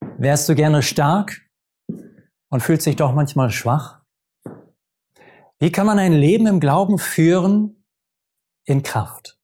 Wärst 0.00 0.48
du 0.48 0.54
gerne 0.54 0.82
stark 0.82 1.48
und 2.50 2.60
fühlst 2.60 2.86
dich 2.86 2.96
doch 2.96 3.12
manchmal 3.12 3.50
schwach? 3.50 4.02
Wie 5.58 5.72
kann 5.72 5.86
man 5.86 5.98
ein 5.98 6.12
Leben 6.12 6.46
im 6.46 6.60
Glauben 6.60 6.98
führen 6.98 7.84
in 8.64 8.82
Kraft? 8.82 9.38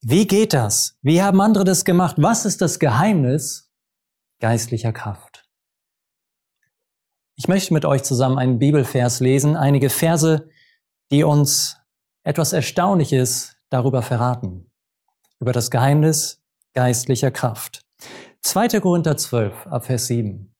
Wie 0.00 0.26
geht 0.26 0.52
das? 0.52 0.98
Wie 1.02 1.22
haben 1.22 1.40
andere 1.40 1.64
das 1.64 1.84
gemacht? 1.84 2.16
Was 2.18 2.44
ist 2.44 2.60
das 2.60 2.80
Geheimnis 2.80 3.72
geistlicher 4.40 4.92
Kraft? 4.92 5.48
Ich 7.36 7.48
möchte 7.48 7.72
mit 7.72 7.84
euch 7.84 8.02
zusammen 8.02 8.38
einen 8.38 8.58
Bibelvers 8.58 9.20
lesen, 9.20 9.56
einige 9.56 9.90
Verse, 9.90 10.48
die 11.10 11.24
uns 11.24 11.78
etwas 12.24 12.52
Erstaunliches 12.52 13.56
darüber 13.70 14.02
verraten, 14.02 14.70
über 15.40 15.52
das 15.52 15.70
Geheimnis 15.70 16.42
geistlicher 16.74 17.30
Kraft. 17.30 17.84
2. 18.42 18.80
Korinther 18.80 19.16
12, 19.16 19.66
ab 19.68 19.86
Vers 19.86 20.06
7. 20.08 20.52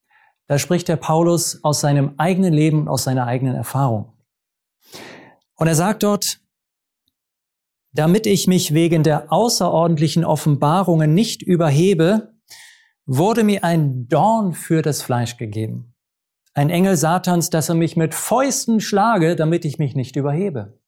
Da 0.46 0.58
spricht 0.58 0.88
der 0.88 0.96
Paulus 0.96 1.62
aus 1.64 1.80
seinem 1.80 2.14
eigenen 2.16 2.52
Leben, 2.52 2.88
aus 2.88 3.04
seiner 3.04 3.26
eigenen 3.26 3.56
Erfahrung. 3.56 4.12
Und 5.56 5.66
er 5.66 5.74
sagt 5.74 6.02
dort, 6.02 6.40
damit 7.92 8.26
ich 8.26 8.46
mich 8.46 8.72
wegen 8.72 9.02
der 9.02 9.32
außerordentlichen 9.32 10.24
Offenbarungen 10.24 11.12
nicht 11.12 11.42
überhebe, 11.42 12.34
wurde 13.04 13.44
mir 13.44 13.64
ein 13.64 14.08
Dorn 14.08 14.54
für 14.54 14.82
das 14.82 15.02
Fleisch 15.02 15.36
gegeben. 15.36 15.94
Ein 16.54 16.70
Engel 16.70 16.96
Satans, 16.96 17.50
dass 17.50 17.68
er 17.68 17.74
mich 17.74 17.96
mit 17.96 18.14
Fäusten 18.14 18.80
schlage, 18.80 19.36
damit 19.36 19.64
ich 19.64 19.78
mich 19.78 19.94
nicht 19.94 20.16
überhebe. 20.16 20.78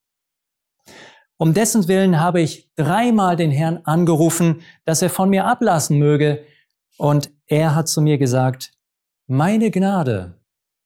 Um 1.37 1.53
dessen 1.53 1.89
Willen 1.89 2.21
habe 2.21 2.41
ich 2.41 2.71
dreimal 2.77 3.35
den 3.35 3.51
Herrn 3.51 3.81
angerufen, 3.85 4.63
dass 4.85 5.03
er 5.03 5.11
von 5.11 5.29
mir 5.29 5.47
ablassen 5.47 5.99
möge, 5.99 6.45
und 6.97 7.33
er 7.47 7.75
hat 7.75 7.89
zu 7.89 8.01
mir 8.01 8.19
gesagt, 8.19 8.73
meine 9.27 9.71
Gnade 9.71 10.41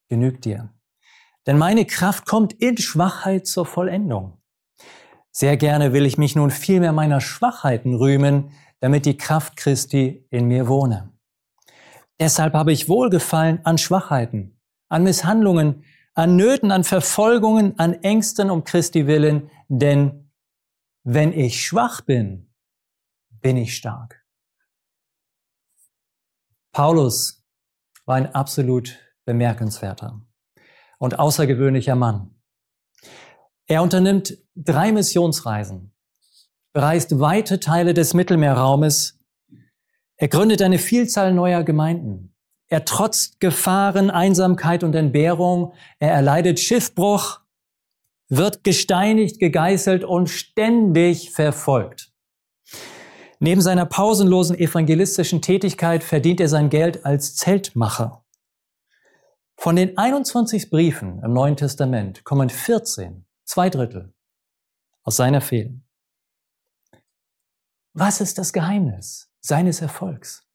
genügt 0.08 0.44
dir. 0.44 0.72
Denn 1.46 1.58
meine 1.58 1.84
Kraft 1.86 2.26
kommt 2.26 2.52
in 2.54 2.76
Schwachheit 2.76 3.46
zur 3.46 3.66
Vollendung. 3.66 4.40
Sehr 5.30 5.56
gerne 5.56 5.92
will 5.92 6.06
ich 6.06 6.18
mich 6.18 6.34
nun 6.34 6.50
vielmehr 6.50 6.92
meiner 6.92 7.20
Schwachheiten 7.20 7.94
rühmen, 7.94 8.50
damit 8.80 9.06
die 9.06 9.16
Kraft 9.16 9.56
Christi 9.56 10.26
in 10.30 10.46
mir 10.46 10.68
wohne. 10.68 11.12
Deshalb 12.20 12.54
habe 12.54 12.72
ich 12.72 12.88
Wohlgefallen 12.88 13.64
an 13.64 13.78
Schwachheiten, 13.78 14.60
an 14.88 15.04
Misshandlungen, 15.04 15.84
an 16.14 16.36
Nöten, 16.36 16.72
an 16.72 16.82
Verfolgungen, 16.82 17.78
an 17.78 17.94
Ängsten 18.02 18.50
um 18.50 18.64
Christi 18.64 19.06
willen, 19.06 19.50
denn 19.68 20.32
wenn 21.04 21.32
ich 21.32 21.64
schwach 21.64 22.00
bin, 22.00 22.52
bin 23.40 23.56
ich 23.56 23.76
stark. 23.76 24.26
Paulus 26.78 27.44
war 28.06 28.14
ein 28.14 28.32
absolut 28.36 29.00
bemerkenswerter 29.24 30.22
und 31.00 31.18
außergewöhnlicher 31.18 31.96
Mann. 31.96 32.36
Er 33.66 33.82
unternimmt 33.82 34.38
drei 34.54 34.92
Missionsreisen, 34.92 35.92
bereist 36.72 37.18
weite 37.18 37.58
Teile 37.58 37.94
des 37.94 38.14
Mittelmeerraumes, 38.14 39.18
er 40.18 40.28
gründet 40.28 40.62
eine 40.62 40.78
Vielzahl 40.78 41.34
neuer 41.34 41.64
Gemeinden, 41.64 42.36
er 42.68 42.84
trotzt 42.84 43.40
Gefahren, 43.40 44.08
Einsamkeit 44.08 44.84
und 44.84 44.94
Entbehrung, 44.94 45.72
er 45.98 46.12
erleidet 46.12 46.60
Schiffbruch, 46.60 47.40
wird 48.28 48.62
gesteinigt, 48.62 49.40
gegeißelt 49.40 50.04
und 50.04 50.28
ständig 50.28 51.32
verfolgt. 51.32 52.07
Neben 53.40 53.60
seiner 53.60 53.86
pausenlosen 53.86 54.58
evangelistischen 54.58 55.42
Tätigkeit 55.42 56.02
verdient 56.02 56.40
er 56.40 56.48
sein 56.48 56.70
Geld 56.70 57.04
als 57.04 57.36
Zeltmacher. 57.36 58.24
Von 59.56 59.76
den 59.76 59.96
21 59.96 60.70
Briefen 60.70 61.22
im 61.22 61.32
Neuen 61.32 61.56
Testament 61.56 62.24
kommen 62.24 62.50
14, 62.50 63.26
zwei 63.44 63.70
Drittel, 63.70 64.14
aus 65.04 65.16
seiner 65.16 65.40
Fehlen. 65.40 65.88
Was 67.92 68.20
ist 68.20 68.38
das 68.38 68.52
Geheimnis 68.52 69.32
seines 69.40 69.80
Erfolgs? 69.80 70.48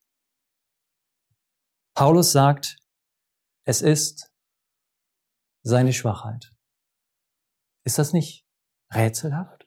Paulus 1.93 2.31
sagt, 2.31 2.77
es 3.65 3.81
ist 3.81 4.31
seine 5.63 5.93
Schwachheit. 5.93 6.51
Ist 7.85 7.97
das 7.99 8.13
nicht 8.13 8.45
rätselhaft? 8.93 9.62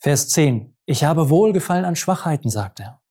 Vers 0.00 0.30
10. 0.30 0.74
Ich 0.86 1.04
habe 1.04 1.28
Wohlgefallen 1.28 1.84
an 1.84 1.94
Schwachheiten, 1.94 2.48
sagt 2.48 2.80
er. 2.80 3.02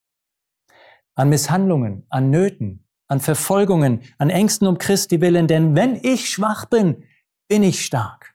An 1.13 1.29
Misshandlungen, 1.29 2.07
an 2.09 2.31
Nöten, 2.31 2.87
an 3.07 3.19
Verfolgungen, 3.19 4.01
an 4.17 4.31
Ängsten 4.31 4.67
um 4.67 4.79
Christi 4.79 5.21
willen, 5.21 5.47
denn 5.47 5.75
wenn 5.75 5.95
ich 5.95 6.29
schwach 6.29 6.65
bin, 6.65 7.03
bin 7.47 7.61
ich 7.61 7.85
stark. 7.85 8.33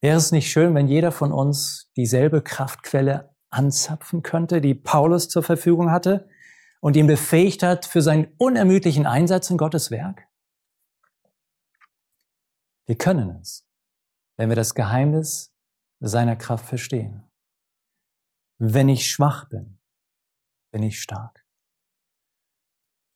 Wäre 0.00 0.16
es 0.16 0.32
nicht 0.32 0.50
schön, 0.50 0.74
wenn 0.74 0.88
jeder 0.88 1.12
von 1.12 1.32
uns 1.32 1.90
dieselbe 1.96 2.40
Kraftquelle 2.42 3.34
anzapfen 3.50 4.22
könnte, 4.22 4.60
die 4.62 4.74
Paulus 4.74 5.28
zur 5.28 5.42
Verfügung 5.42 5.90
hatte 5.90 6.28
und 6.80 6.96
ihn 6.96 7.06
befähigt 7.06 7.62
hat 7.62 7.84
für 7.84 8.00
seinen 8.00 8.32
unermüdlichen 8.38 9.06
Einsatz 9.06 9.50
in 9.50 9.58
Gottes 9.58 9.90
Werk? 9.90 10.22
Wir 12.86 12.96
können 12.96 13.38
es, 13.40 13.66
wenn 14.36 14.48
wir 14.48 14.56
das 14.56 14.74
Geheimnis 14.74 15.55
seiner 16.00 16.36
Kraft 16.36 16.66
verstehen. 16.66 17.24
Wenn 18.58 18.88
ich 18.88 19.10
schwach 19.10 19.48
bin, 19.48 19.78
bin 20.70 20.82
ich 20.82 21.00
stark. 21.00 21.44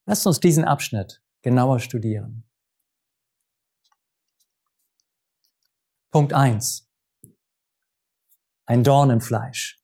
Lasst 0.07 0.27
uns 0.27 0.41
diesen 0.41 0.65
Abschnitt 0.65 1.23
genauer 1.43 1.79
studieren. 1.79 2.45
Punkt 6.11 6.33
eins: 6.33 6.91
Ein 8.67 8.83
Dorn 8.83 9.11
im 9.11 9.21
Fleisch. 9.21 9.79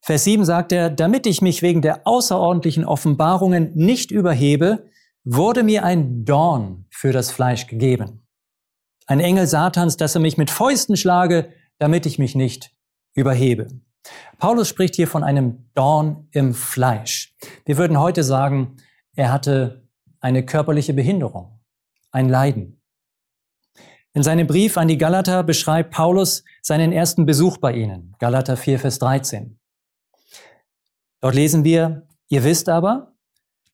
Vers 0.00 0.24
7 0.24 0.44
sagt 0.44 0.72
er, 0.72 0.88
damit 0.88 1.26
ich 1.26 1.42
mich 1.42 1.60
wegen 1.60 1.82
der 1.82 2.06
außerordentlichen 2.06 2.86
Offenbarungen 2.86 3.74
nicht 3.74 4.10
überhebe, 4.10 4.90
wurde 5.24 5.62
mir 5.62 5.84
ein 5.84 6.24
Dorn 6.24 6.86
für 6.90 7.12
das 7.12 7.30
Fleisch 7.30 7.66
gegeben 7.66 8.27
ein 9.08 9.20
Engel 9.20 9.46
Satans, 9.46 9.96
dass 9.96 10.14
er 10.14 10.20
mich 10.20 10.36
mit 10.36 10.50
Fäusten 10.50 10.96
schlage, 10.96 11.52
damit 11.78 12.06
ich 12.06 12.18
mich 12.18 12.34
nicht 12.34 12.72
überhebe. 13.14 13.68
Paulus 14.38 14.68
spricht 14.68 14.94
hier 14.94 15.08
von 15.08 15.24
einem 15.24 15.70
Dorn 15.74 16.28
im 16.30 16.54
Fleisch. 16.54 17.34
Wir 17.64 17.78
würden 17.78 17.98
heute 17.98 18.22
sagen, 18.22 18.76
er 19.16 19.32
hatte 19.32 19.88
eine 20.20 20.44
körperliche 20.44 20.92
Behinderung, 20.92 21.58
ein 22.12 22.28
Leiden. 22.28 22.80
In 24.12 24.22
seinem 24.22 24.46
Brief 24.46 24.76
an 24.76 24.88
die 24.88 24.98
Galater 24.98 25.42
beschreibt 25.42 25.92
Paulus 25.92 26.44
seinen 26.62 26.92
ersten 26.92 27.24
Besuch 27.24 27.56
bei 27.58 27.72
ihnen. 27.72 28.14
Galater 28.18 28.56
4, 28.56 28.78
Vers 28.78 28.98
13. 28.98 29.58
Dort 31.20 31.34
lesen 31.34 31.64
wir, 31.64 32.06
ihr 32.28 32.44
wisst 32.44 32.68
aber, 32.68 33.14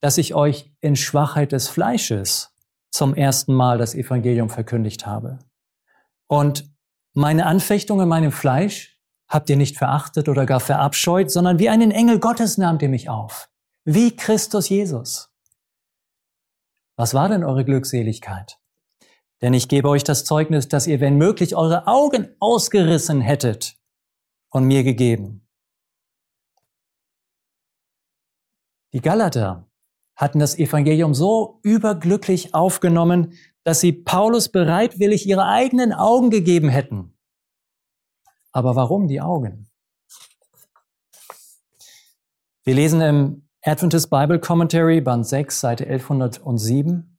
dass 0.01 0.17
ich 0.17 0.35
euch 0.35 0.73
in 0.81 0.97
Schwachheit 0.97 1.53
des 1.53 1.69
Fleisches 1.69 2.54
zum 2.95 3.13
ersten 3.13 3.53
Mal 3.53 3.77
das 3.77 3.97
Evangelium 3.97 4.49
verkündigt 4.49 5.05
habe. 5.05 5.41
Und 6.29 6.73
meine 7.13 7.47
Anfechtung 7.47 8.01
in 8.01 8.09
meinem 8.09 8.31
Fleisch 8.31 9.01
habt 9.27 9.51
ihr 9.51 9.57
nicht 9.57 9.77
verachtet 9.77 10.29
oder 10.29 10.47
gar 10.47 10.61
verabscheut, 10.61 11.29
sondern 11.29 11.59
wie 11.59 11.69
einen 11.69 11.91
Engel 11.91 12.21
Gottes 12.21 12.57
nahmt 12.57 12.83
ihr 12.83 12.89
mich 12.89 13.09
auf. 13.09 13.51
Wie 13.85 14.15
Christus 14.15 14.69
Jesus. 14.69 15.29
Was 16.97 17.15
war 17.15 17.29
denn 17.29 17.43
eure 17.43 17.65
Glückseligkeit? 17.65 18.61
Denn 19.43 19.55
ich 19.55 19.69
gebe 19.69 19.89
euch 19.89 20.05
das 20.05 20.25
Zeugnis, 20.25 20.69
dass 20.69 20.87
ihr, 20.87 21.01
wenn 21.01 21.19
möglich, 21.19 21.57
eure 21.57 21.89
Augen 21.89 22.29
ausgerissen 22.39 23.21
hättet 23.21 23.77
und 24.51 24.67
mir 24.67 24.85
gegeben. 24.85 25.49
Die 28.93 29.01
Galater 29.01 29.69
hatten 30.17 30.39
das 30.39 30.59
Evangelium 30.59 31.15
so 31.15 31.59
überglücklich 31.63 32.55
aufgenommen, 32.55 33.35
dass 33.65 33.81
sie 33.81 33.93
Paulus 33.93 34.49
bereitwillig 34.51 35.27
ihre 35.27 35.47
eigenen 35.47 35.93
Augen 35.93 36.31
gegeben 36.31 36.69
hätten. 36.69 37.17
Aber 38.53 38.77
warum 38.77 39.09
die 39.09 39.21
Augen? 39.21 39.69
Wir 42.63 42.75
lesen 42.75 43.01
im 43.01 43.49
Adventist 43.63 44.11
Bible 44.11 44.39
Commentary, 44.39 45.01
Band 45.01 45.27
6, 45.27 45.61
Seite 45.61 45.85
1107. 45.87 47.19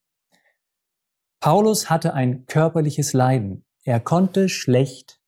Paulus 1.40 1.90
hatte 1.90 2.14
ein 2.14 2.46
körperliches 2.46 3.14
Leiden. 3.14 3.66
Er 3.84 4.00
konnte 4.00 4.50
schlecht 4.50 5.20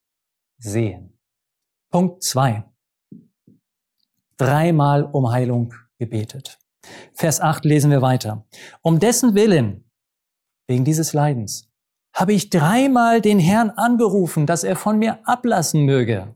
sehen. 0.58 1.20
Punkt 1.92 2.24
2. 2.24 2.64
Dreimal 4.38 5.04
um 5.04 5.30
Heilung 5.32 5.74
gebetet. 5.98 6.58
Vers 7.14 7.42
8 7.42 7.66
lesen 7.66 7.92
wir 7.92 8.02
weiter. 8.02 8.46
Um 8.82 9.00
dessen 9.00 9.36
Willen, 9.36 9.90
wegen 10.68 10.86
dieses 10.86 11.14
Leidens, 11.14 11.70
habe 12.14 12.34
ich 12.34 12.50
dreimal 12.50 13.22
den 13.22 13.40
Herrn 13.40 13.70
angerufen, 13.70 14.46
dass 14.46 14.64
er 14.64 14.76
von 14.76 14.98
mir 14.98 15.20
ablassen 15.28 15.84
möge. 15.84 16.34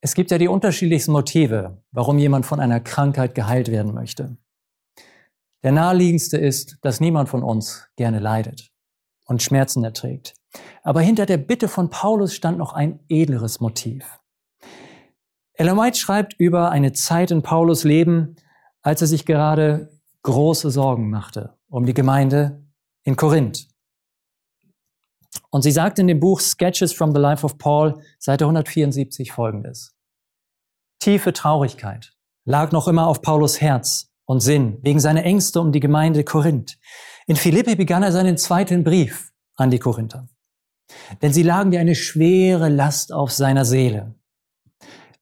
Es 0.00 0.14
gibt 0.14 0.30
ja 0.30 0.38
die 0.38 0.48
unterschiedlichsten 0.48 1.12
Motive, 1.12 1.82
warum 1.92 2.18
jemand 2.18 2.44
von 2.46 2.60
einer 2.60 2.80
Krankheit 2.80 3.34
geheilt 3.34 3.70
werden 3.70 3.94
möchte. 3.94 4.36
Der 5.62 5.72
naheliegendste 5.72 6.38
ist, 6.38 6.78
dass 6.82 7.00
niemand 7.00 7.28
von 7.28 7.42
uns 7.42 7.88
gerne 7.96 8.18
leidet 8.18 8.72
und 9.26 9.42
Schmerzen 9.42 9.84
erträgt. 9.84 10.34
Aber 10.82 11.00
hinter 11.00 11.26
der 11.26 11.36
Bitte 11.36 11.68
von 11.68 11.88
Paulus 11.88 12.34
stand 12.34 12.58
noch 12.58 12.72
ein 12.72 13.00
edleres 13.08 13.60
Motiv. 13.60 14.21
Ellen 15.54 15.76
White 15.76 15.98
schreibt 15.98 16.34
über 16.38 16.70
eine 16.70 16.92
Zeit 16.92 17.30
in 17.30 17.42
Paulus 17.42 17.84
Leben, 17.84 18.36
als 18.82 19.00
er 19.00 19.06
sich 19.06 19.26
gerade 19.26 19.90
große 20.22 20.70
Sorgen 20.70 21.10
machte 21.10 21.56
um 21.72 21.86
die 21.86 21.94
Gemeinde 21.94 22.62
in 23.02 23.16
Korinth. 23.16 23.66
Und 25.50 25.62
sie 25.62 25.70
sagt 25.70 25.98
in 25.98 26.06
dem 26.06 26.20
Buch 26.20 26.40
Sketches 26.40 26.92
from 26.92 27.14
the 27.14 27.20
Life 27.20 27.44
of 27.44 27.56
Paul, 27.56 28.00
Seite 28.18 28.44
174 28.44 29.32
folgendes. 29.32 29.96
Tiefe 31.00 31.32
Traurigkeit 31.32 32.12
lag 32.44 32.72
noch 32.72 32.88
immer 32.88 33.06
auf 33.06 33.22
Paulus 33.22 33.60
Herz 33.60 34.12
und 34.26 34.40
Sinn 34.40 34.78
wegen 34.82 35.00
seiner 35.00 35.24
Ängste 35.24 35.60
um 35.60 35.72
die 35.72 35.80
Gemeinde 35.80 36.24
Korinth. 36.24 36.78
In 37.26 37.36
Philippi 37.36 37.74
begann 37.74 38.02
er 38.02 38.12
seinen 38.12 38.36
zweiten 38.36 38.84
Brief 38.84 39.32
an 39.56 39.70
die 39.70 39.78
Korinther. 39.78 40.28
Denn 41.22 41.32
sie 41.32 41.42
lagen 41.42 41.72
wie 41.72 41.78
eine 41.78 41.94
schwere 41.94 42.68
Last 42.68 43.12
auf 43.12 43.32
seiner 43.32 43.64
Seele. 43.64 44.14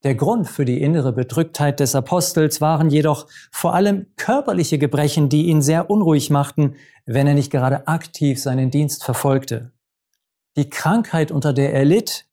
Der 0.03 0.15
Grund 0.15 0.49
für 0.49 0.65
die 0.65 0.81
innere 0.81 1.13
Bedrücktheit 1.13 1.79
des 1.79 1.95
Apostels 1.95 2.63
waren 2.63 2.89
jedoch 2.89 3.27
vor 3.51 3.75
allem 3.75 4.07
körperliche 4.17 4.79
Gebrechen, 4.79 5.29
die 5.29 5.47
ihn 5.47 5.61
sehr 5.61 5.91
unruhig 5.91 6.31
machten, 6.31 6.77
wenn 7.05 7.27
er 7.27 7.35
nicht 7.35 7.51
gerade 7.51 7.87
aktiv 7.87 8.41
seinen 8.41 8.71
Dienst 8.71 9.05
verfolgte. 9.05 9.73
Die 10.57 10.71
Krankheit, 10.71 11.31
unter 11.31 11.53
der 11.53 11.75
er 11.75 11.85
litt, 11.85 12.27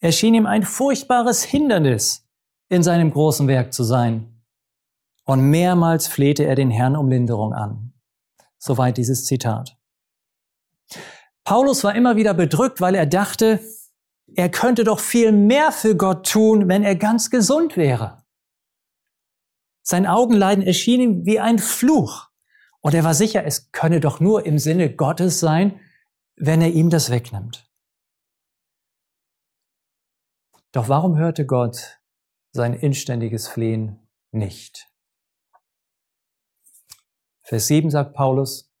erschien 0.00 0.34
ihm 0.34 0.46
ein 0.46 0.62
furchtbares 0.62 1.42
Hindernis 1.42 2.26
in 2.68 2.82
seinem 2.82 3.10
großen 3.10 3.48
Werk 3.48 3.74
zu 3.74 3.84
sein. 3.84 4.42
Und 5.24 5.42
mehrmals 5.50 6.06
flehte 6.06 6.44
er 6.44 6.54
den 6.54 6.70
Herrn 6.70 6.96
um 6.96 7.08
Linderung 7.08 7.52
an. 7.52 7.92
Soweit 8.58 8.96
dieses 8.96 9.24
Zitat. 9.24 9.76
Paulus 11.44 11.84
war 11.84 11.94
immer 11.94 12.16
wieder 12.16 12.32
bedrückt, 12.32 12.80
weil 12.80 12.94
er 12.94 13.06
dachte, 13.06 13.60
er 14.36 14.48
könnte 14.48 14.84
doch 14.84 15.00
viel 15.00 15.32
mehr 15.32 15.72
für 15.72 15.96
Gott 15.96 16.28
tun, 16.30 16.68
wenn 16.68 16.82
er 16.82 16.96
ganz 16.96 17.30
gesund 17.30 17.76
wäre. 17.76 18.24
Sein 19.82 20.06
Augenleiden 20.06 20.64
erschien 20.64 21.00
ihm 21.00 21.26
wie 21.26 21.40
ein 21.40 21.58
Fluch. 21.58 22.30
Und 22.80 22.94
er 22.94 23.04
war 23.04 23.14
sicher, 23.14 23.44
es 23.44 23.70
könne 23.72 24.00
doch 24.00 24.20
nur 24.20 24.46
im 24.46 24.58
Sinne 24.58 24.94
Gottes 24.94 25.40
sein, 25.40 25.80
wenn 26.36 26.60
er 26.60 26.70
ihm 26.70 26.90
das 26.90 27.10
wegnimmt. 27.10 27.70
Doch 30.72 30.88
warum 30.88 31.16
hörte 31.16 31.46
Gott 31.46 32.00
sein 32.52 32.74
inständiges 32.74 33.46
Flehen 33.46 34.08
nicht? 34.32 34.90
Vers 37.42 37.66
7 37.68 37.90
sagt 37.90 38.14
Paulus, 38.14 38.73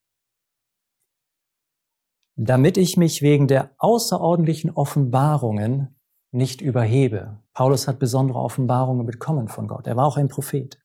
damit 2.36 2.76
ich 2.76 2.96
mich 2.96 3.22
wegen 3.22 3.46
der 3.46 3.70
außerordentlichen 3.78 4.70
Offenbarungen 4.70 5.94
nicht 6.32 6.60
überhebe. 6.60 7.40
Paulus 7.52 7.86
hat 7.86 7.98
besondere 7.98 8.40
Offenbarungen 8.40 9.06
bekommen 9.06 9.48
von 9.48 9.68
Gott. 9.68 9.86
Er 9.86 9.96
war 9.96 10.06
auch 10.06 10.16
ein 10.16 10.28
Prophet. 10.28 10.82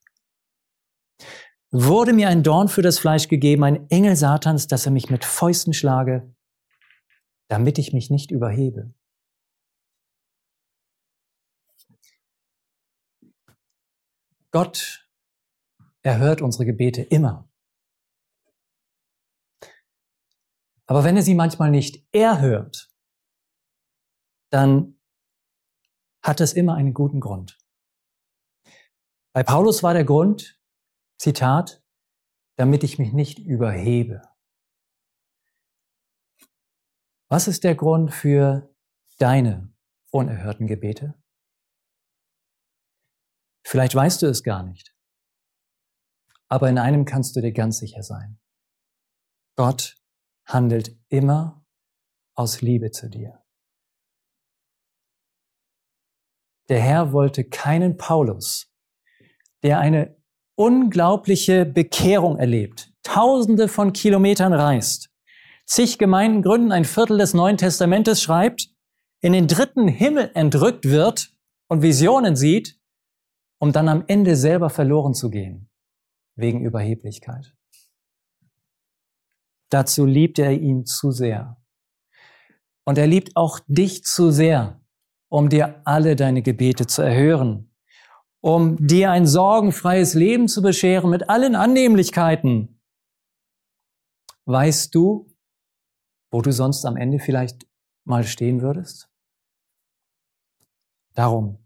Wurde 1.72 2.14
mir 2.14 2.30
ein 2.30 2.44
Dorn 2.44 2.68
für 2.68 2.82
das 2.82 3.00
Fleisch 3.00 3.28
gegeben, 3.28 3.64
ein 3.64 3.90
Engel 3.90 4.16
Satans, 4.16 4.68
dass 4.68 4.86
er 4.86 4.92
mich 4.92 5.10
mit 5.10 5.26
Fäusten 5.26 5.74
schlage, 5.74 6.34
damit 7.48 7.78
ich 7.78 7.94
mich 7.94 8.10
nicht 8.10 8.32
überhebe. 8.32 8.94
Gott 14.52 15.08
erhört 16.02 16.42
unsere 16.42 16.66
Gebete 16.66 17.02
immer. 17.02 17.49
Aber 20.90 21.04
wenn 21.04 21.16
er 21.16 21.22
sie 21.22 21.36
manchmal 21.36 21.70
nicht 21.70 22.04
erhört, 22.12 22.90
dann 24.52 25.00
hat 26.24 26.42
es 26.42 26.54
immer 26.54 26.74
einen 26.74 26.96
guten 26.96 27.20
Grund. 27.20 27.60
Bei 29.32 29.44
Paulus 29.44 29.84
war 29.84 29.94
der 29.94 30.04
Grund, 30.04 30.60
Zitat, 31.20 31.84
damit 32.56 32.84
ich 32.84 32.98
mich 32.98 33.14
nicht 33.14 33.38
überhebe. 33.38 34.24
Was 37.30 37.48
ist 37.48 37.64
der 37.64 37.76
Grund 37.76 38.12
für 38.12 38.74
deine 39.20 39.72
unerhörten 40.10 40.66
Gebete? 40.66 41.22
Vielleicht 43.64 43.94
weißt 43.94 44.24
du 44.24 44.26
es 44.26 44.42
gar 44.42 44.64
nicht. 44.64 44.98
Aber 46.48 46.68
in 46.68 46.80
einem 46.80 47.06
kannst 47.06 47.36
du 47.36 47.42
dir 47.42 47.54
ganz 47.54 47.78
sicher 47.78 48.02
sein. 48.02 48.40
Gott 49.56 49.99
handelt 50.50 50.98
immer 51.10 51.64
aus 52.36 52.62
Liebe 52.62 52.92
zu 52.92 53.10
dir. 53.10 53.44
Der 56.70 56.82
Herr 56.82 57.14
wollte 57.14 57.44
keinen 57.44 57.98
Paulus, 57.98 58.72
der 59.64 59.80
eine 59.80 60.18
unglaubliche 60.56 61.66
Bekehrung 61.66 62.38
erlebt, 62.38 62.94
tausende 63.04 63.68
von 63.68 63.94
Kilometern 63.94 64.54
reist, 64.54 65.10
zig 65.66 65.98
Gemeinden 65.98 66.42
gründen, 66.42 66.72
ein 66.72 66.86
Viertel 66.86 67.18
des 67.18 67.34
Neuen 67.34 67.58
Testamentes 67.58 68.22
schreibt, 68.22 68.70
in 69.22 69.34
den 69.34 69.48
dritten 69.48 69.88
Himmel 69.88 70.32
entrückt 70.34 70.86
wird 70.86 71.36
und 71.70 71.82
Visionen 71.82 72.36
sieht, 72.36 72.80
um 73.60 73.72
dann 73.72 73.88
am 73.88 74.04
Ende 74.08 74.36
selber 74.36 74.70
verloren 74.70 75.14
zu 75.14 75.30
gehen, 75.30 75.70
wegen 76.36 76.62
Überheblichkeit. 76.62 77.56
Dazu 79.70 80.06
liebt 80.06 80.40
er 80.40 80.52
ihn 80.52 80.86
zu 80.86 81.12
sehr. 81.12 81.58
Und 82.86 82.98
er 82.98 83.08
liebt 83.08 83.36
auch 83.36 83.60
dich 83.68 84.04
zu 84.04 84.32
sehr, 84.32 84.82
um 85.30 85.50
dir 85.50 85.82
alle 85.86 86.16
deine 86.16 86.42
Gebete 86.42 86.88
zu 86.88 87.04
erhören, 87.04 87.72
um 88.42 88.78
dir 88.88 89.12
ein 89.12 89.28
sorgenfreies 89.28 90.16
Leben 90.16 90.48
zu 90.48 90.62
bescheren 90.62 91.12
mit 91.12 91.30
allen 91.30 91.56
Annehmlichkeiten. 91.56 92.82
Weißt 94.46 94.96
du, 94.96 95.32
wo 96.32 96.42
du 96.42 96.52
sonst 96.52 96.86
am 96.86 96.98
Ende 96.98 97.20
vielleicht 97.20 97.68
mal 98.06 98.24
stehen 98.24 98.62
würdest? 98.62 99.08
Darum, 101.14 101.64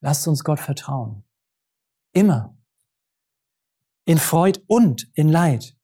lasst 0.00 0.28
uns 0.28 0.44
Gott 0.44 0.60
vertrauen. 0.60 1.24
Immer. 2.12 2.56
In 4.04 4.18
Freud 4.18 4.60
und 4.68 5.10
in 5.14 5.28
Leid. 5.28 5.75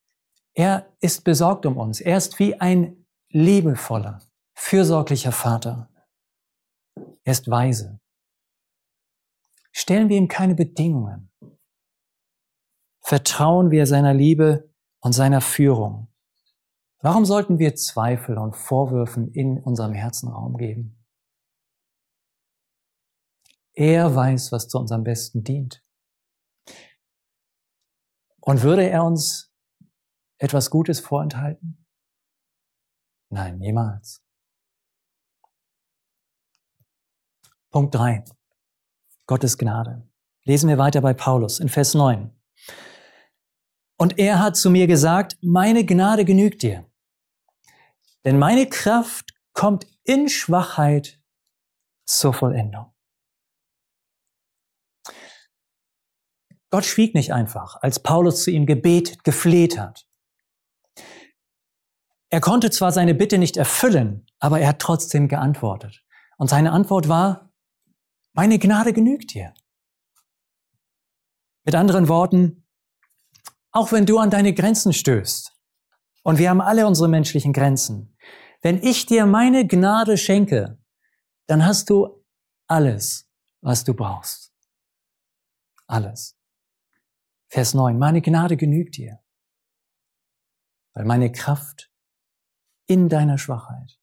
Er 0.55 0.95
ist 1.01 1.25
besorgt 1.25 1.67
um 1.67 1.77
uns. 1.77 2.01
Er 2.01 2.17
ist 2.17 2.39
wie 2.39 2.61
ein 2.61 3.07
liebevoller, 3.31 4.21
fürsorglicher 4.55 5.33
Vater. 5.33 5.89
Er 7.25 7.33
ist 7.33 7.51
weise. 7.51 8.01
Stellen 9.73 10.09
wir 10.09 10.19
ihm 10.19 10.29
keine 10.29 10.55
Bedingungen. 10.55 11.31
Vertrauen 13.01 13.71
wir 13.71 13.87
seiner 13.87 14.15
Liebe 14.15 14.71
und 15.01 15.13
seiner 15.13 15.41
Führung. 15.41 16.09
Warum 17.01 17.25
sollten 17.25 17.59
wir 17.59 17.75
Zweifel 17.75 18.39
und 18.39 18.55
Vorwürfen 18.55 19.33
in 19.33 19.59
unserem 19.59 19.93
Herzen 19.93 20.29
Raum 20.29 20.57
geben? 20.57 21.03
Er 23.75 24.15
weiß, 24.15 24.53
was 24.53 24.69
zu 24.69 24.79
unserem 24.79 25.03
Besten 25.03 25.43
dient. 25.43 25.83
Und 28.41 28.63
würde 28.63 28.89
er 28.89 29.05
uns 29.05 29.52
etwas 30.43 30.71
Gutes 30.71 30.99
vorenthalten? 31.01 31.87
Nein, 33.31 33.59
niemals. 33.59 34.23
Punkt 37.71 37.95
drei: 37.95 38.25
Gottes 39.27 39.57
Gnade. 39.57 40.07
Lesen 40.45 40.69
wir 40.69 40.79
weiter 40.79 41.01
bei 41.01 41.15
Paulus 41.15 41.61
in 41.61 41.69
Vers 41.69 41.95
9. 41.95 42.37
Und 43.97 44.19
er 44.19 44.41
hat 44.41 44.57
zu 44.57 44.69
mir 44.69 44.89
gesagt, 44.89 45.39
meine 45.41 45.87
Gnade 45.87 46.25
genügt 46.25 46.63
dir. 46.63 46.91
Denn 48.25 48.39
meine 48.39 48.69
Kraft 48.69 49.33
kommt 49.53 49.87
in 50.03 50.29
Schwachheit 50.29 51.23
zur 52.05 52.35
Vollendung. 52.35 52.93
Gott 56.71 56.85
schwieg 56.85 57.15
nicht 57.15 57.33
einfach, 57.33 57.77
als 57.81 58.03
Paulus 58.03 58.43
zu 58.43 58.51
ihm 58.51 58.67
gebetet, 58.67 59.23
gefleht 59.23 59.79
hat. 59.79 60.09
Er 62.33 62.41
konnte 62.41 62.71
zwar 62.71 62.93
seine 62.93 63.15
Bitte 63.15 63.37
nicht 63.37 63.59
erfüllen, 63.59 64.27
aber 64.39 64.59
er 64.59 64.69
hat 64.69 64.79
trotzdem 64.79 65.29
geantwortet. 65.29 66.03
Und 66.39 66.49
seine 66.49 66.73
Antwort 66.73 67.07
war, 67.07 67.53
meine 68.33 68.59
Gnade 68.59 68.95
genügt 68.95 69.35
dir. 69.35 69.53
Mit 71.65 71.75
anderen 71.75 72.09
Worten, 72.09 72.67
auch 73.71 73.93
wenn 73.93 74.07
du 74.07 74.19
an 74.19 74.31
deine 74.31 74.55
Grenzen 74.55 74.95
stößt, 74.95 75.53
Und 76.23 76.39
wir 76.39 76.49
haben 76.49 76.63
alle 76.63 76.87
unsere 76.87 77.07
menschlichen 77.07 77.53
Grenzen. 77.53 78.17
Wenn 78.63 78.83
ich 78.83 79.05
dir 79.05 79.27
meine 79.27 79.67
Gnade 79.67 80.17
schenke, 80.17 80.79
dann 81.49 81.67
hast 81.67 81.91
du 81.91 82.25
alles, 82.67 83.29
was 83.61 83.85
du 83.85 83.93
brauchst. 83.93 84.55
Alles. 85.87 86.39
Vers 87.49 87.75
9. 87.75 87.99
Meine 87.99 88.23
Gnade 88.23 88.57
genügt 88.57 88.97
dir, 88.97 89.19
weil 90.95 91.05
meine 91.05 91.31
Kraft 91.31 91.92
in 92.87 93.09
deiner 93.09 93.39
Schwachheit 93.39 93.99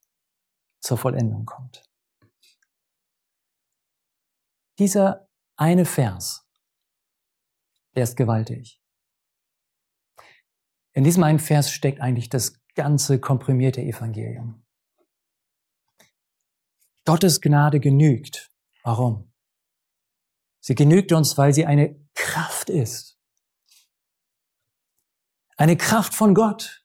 zur 0.80 0.98
Vollendung 0.98 1.46
kommt. 1.46 1.84
Dieser 4.78 5.28
eine 5.58 5.86
Vers, 5.86 6.48
der 7.96 8.04
ist 8.04 8.16
gewaltig. 8.16 8.82
In 10.94 11.04
diesem 11.04 11.24
einen 11.24 11.40
Vers 11.40 11.72
steckt 11.72 12.00
eigentlich 12.00 12.30
das 12.30 12.60
ganze 12.76 13.20
komprimierte 13.20 13.82
Evangelium. 13.82 14.66
Gottes 17.06 17.42
Gnade 17.42 17.80
genügt. 17.80 18.52
Warum? 18.84 19.34
Sie 20.62 20.76
genügt 20.76 21.12
uns, 21.12 21.38
weil 21.38 21.54
sie 21.54 21.66
eine 21.66 22.00
Kraft 22.14 22.70
ist. 22.70 23.20
Eine 25.58 25.76
Kraft 25.76 26.14
von 26.14 26.34
Gott, 26.34 26.79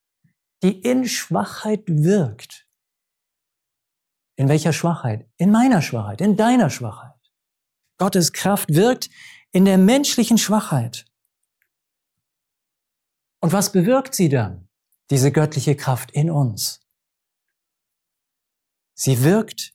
die 0.64 0.80
in 0.80 1.06
Schwachheit 1.06 1.84
wirkt. 1.86 2.66
In 4.36 4.48
welcher 4.48 4.72
Schwachheit? 4.72 5.28
In 5.36 5.50
meiner 5.50 5.82
Schwachheit, 5.82 6.22
in 6.22 6.36
deiner 6.36 6.70
Schwachheit. 6.70 7.20
Gottes 7.98 8.32
Kraft 8.32 8.74
wirkt 8.74 9.10
in 9.52 9.66
der 9.66 9.76
menschlichen 9.76 10.38
Schwachheit. 10.38 11.04
Und 13.40 13.52
was 13.52 13.72
bewirkt 13.72 14.14
sie 14.14 14.30
dann, 14.30 14.68
diese 15.10 15.30
göttliche 15.30 15.76
Kraft 15.76 16.10
in 16.12 16.30
uns? 16.30 16.80
Sie 18.94 19.22
wirkt 19.22 19.74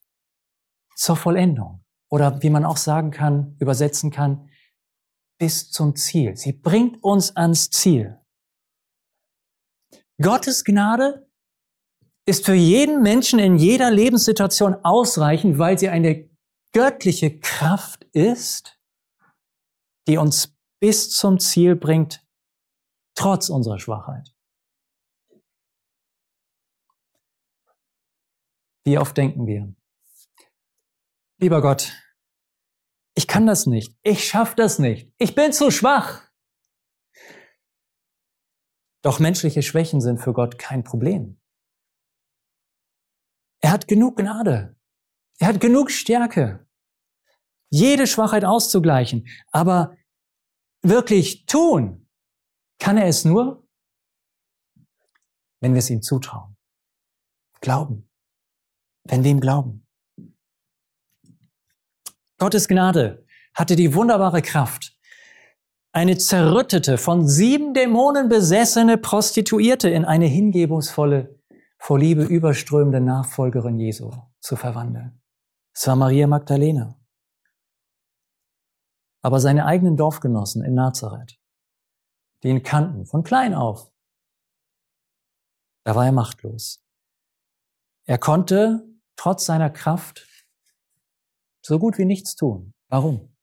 zur 0.96 1.16
Vollendung 1.16 1.86
oder 2.10 2.42
wie 2.42 2.50
man 2.50 2.66
auch 2.66 2.78
sagen 2.78 3.12
kann, 3.12 3.56
übersetzen 3.60 4.10
kann, 4.10 4.50
bis 5.38 5.70
zum 5.70 5.96
Ziel. 5.96 6.36
Sie 6.36 6.52
bringt 6.52 7.04
uns 7.04 7.36
ans 7.36 7.70
Ziel. 7.70 8.19
Gottes 10.22 10.66
Gnade 10.66 11.30
ist 12.26 12.46
für 12.46 12.54
jeden 12.54 13.02
Menschen 13.02 13.40
in 13.40 13.58
jeder 13.58 13.90
Lebenssituation 13.90 14.76
ausreichend, 14.84 15.58
weil 15.58 15.80
sie 15.80 15.90
eine 15.90 16.30
göttliche 16.74 17.40
Kraft 17.40 18.04
ist, 18.12 18.80
die 20.08 20.18
uns 20.18 20.58
bis 20.82 21.10
zum 21.12 21.40
Ziel 21.40 21.76
bringt, 21.76 22.26
trotz 23.16 23.50
unserer 23.50 23.80
Schwachheit. 23.80 24.36
Wie 28.86 28.98
oft 28.98 29.16
denken 29.16 29.46
wir, 29.48 29.74
lieber 31.40 31.62
Gott, 31.62 31.94
ich 33.16 33.28
kann 33.28 33.46
das 33.46 33.66
nicht, 33.66 33.98
ich 34.04 34.28
schaffe 34.28 34.56
das 34.56 34.80
nicht, 34.80 35.14
ich 35.18 35.36
bin 35.36 35.54
zu 35.54 35.72
schwach. 35.72 36.29
Doch 39.02 39.20
menschliche 39.20 39.62
Schwächen 39.62 40.02
sind 40.02 40.20
für 40.20 40.34
Gott 40.34 40.60
kein 40.60 40.84
Problem. 40.84 41.40
Er 43.62 43.72
hat 43.72 43.88
genug 43.88 44.18
Gnade. 44.18 44.76
Er 45.40 45.48
hat 45.48 45.62
genug 45.62 45.90
Stärke, 45.90 46.68
jede 47.70 48.08
Schwachheit 48.08 48.44
auszugleichen. 48.44 49.28
Aber 49.52 49.96
wirklich 50.82 51.46
tun 51.46 52.10
kann 52.80 52.98
er 52.98 53.08
es 53.08 53.26
nur, 53.26 53.66
wenn 55.62 55.74
wir 55.74 55.80
es 55.80 55.90
ihm 55.90 56.02
zutrauen. 56.02 56.58
Glauben. 57.62 58.10
Wenn 59.04 59.24
wir 59.24 59.32
ihm 59.32 59.40
glauben. 59.40 59.88
Gottes 62.38 62.68
Gnade 62.68 63.26
hatte 63.54 63.76
die 63.76 63.94
wunderbare 63.94 64.42
Kraft, 64.42 64.98
eine 65.92 66.18
zerrüttete, 66.18 66.98
von 66.98 67.28
sieben 67.28 67.74
Dämonen 67.74 68.30
besessene 68.30 68.98
Prostituierte 68.98 69.90
in 69.90 70.06
eine 70.06 70.26
hingebungsvolle, 70.26 71.40
vor 71.78 71.98
Liebe 71.98 72.24
überströmende 72.24 73.02
Nachfolgerin 73.02 73.80
Jesu 73.80 74.12
zu 74.40 74.56
verwandeln. 74.56 75.22
Es 75.74 75.88
war 75.88 75.96
Maria 75.96 76.28
Magdalena. 76.28 77.00
Aber 79.22 79.40
seine 79.40 79.66
eigenen 79.66 79.98
Dorfgenossen 79.98 80.64
in 80.64 80.76
Nazareth, 80.76 81.40
die 82.44 82.50
ihn 82.50 82.64
kannten, 82.64 83.06
von 83.06 83.24
klein 83.24 83.54
auf, 83.54 83.92
da 85.84 85.96
war 85.96 86.06
er 86.06 86.12
machtlos. 86.12 86.86
Er 88.06 88.18
konnte 88.18 88.88
trotz 89.16 89.46
seiner 89.46 89.70
Kraft 89.70 90.28
so 91.62 91.80
gut 91.80 91.98
wie 91.98 92.06
nichts 92.06 92.36
tun. 92.36 92.74
Warum? 92.88 93.36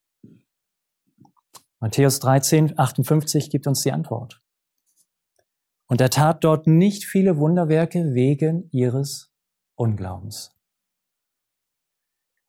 Matthäus 1.81 2.21
13, 2.21 2.79
58 2.79 3.51
gibt 3.51 3.67
uns 3.67 3.83
die 3.83 3.93
Antwort. 3.93 4.43
Und 5.89 6.01
er 6.01 6.11
tat 6.11 6.43
dort 6.43 6.67
nicht 6.67 7.05
viele 7.05 7.37
Wunderwerke 7.37 8.15
wegen 8.15 8.69
ihres 8.73 9.31
Unglaubens. 9.77 10.53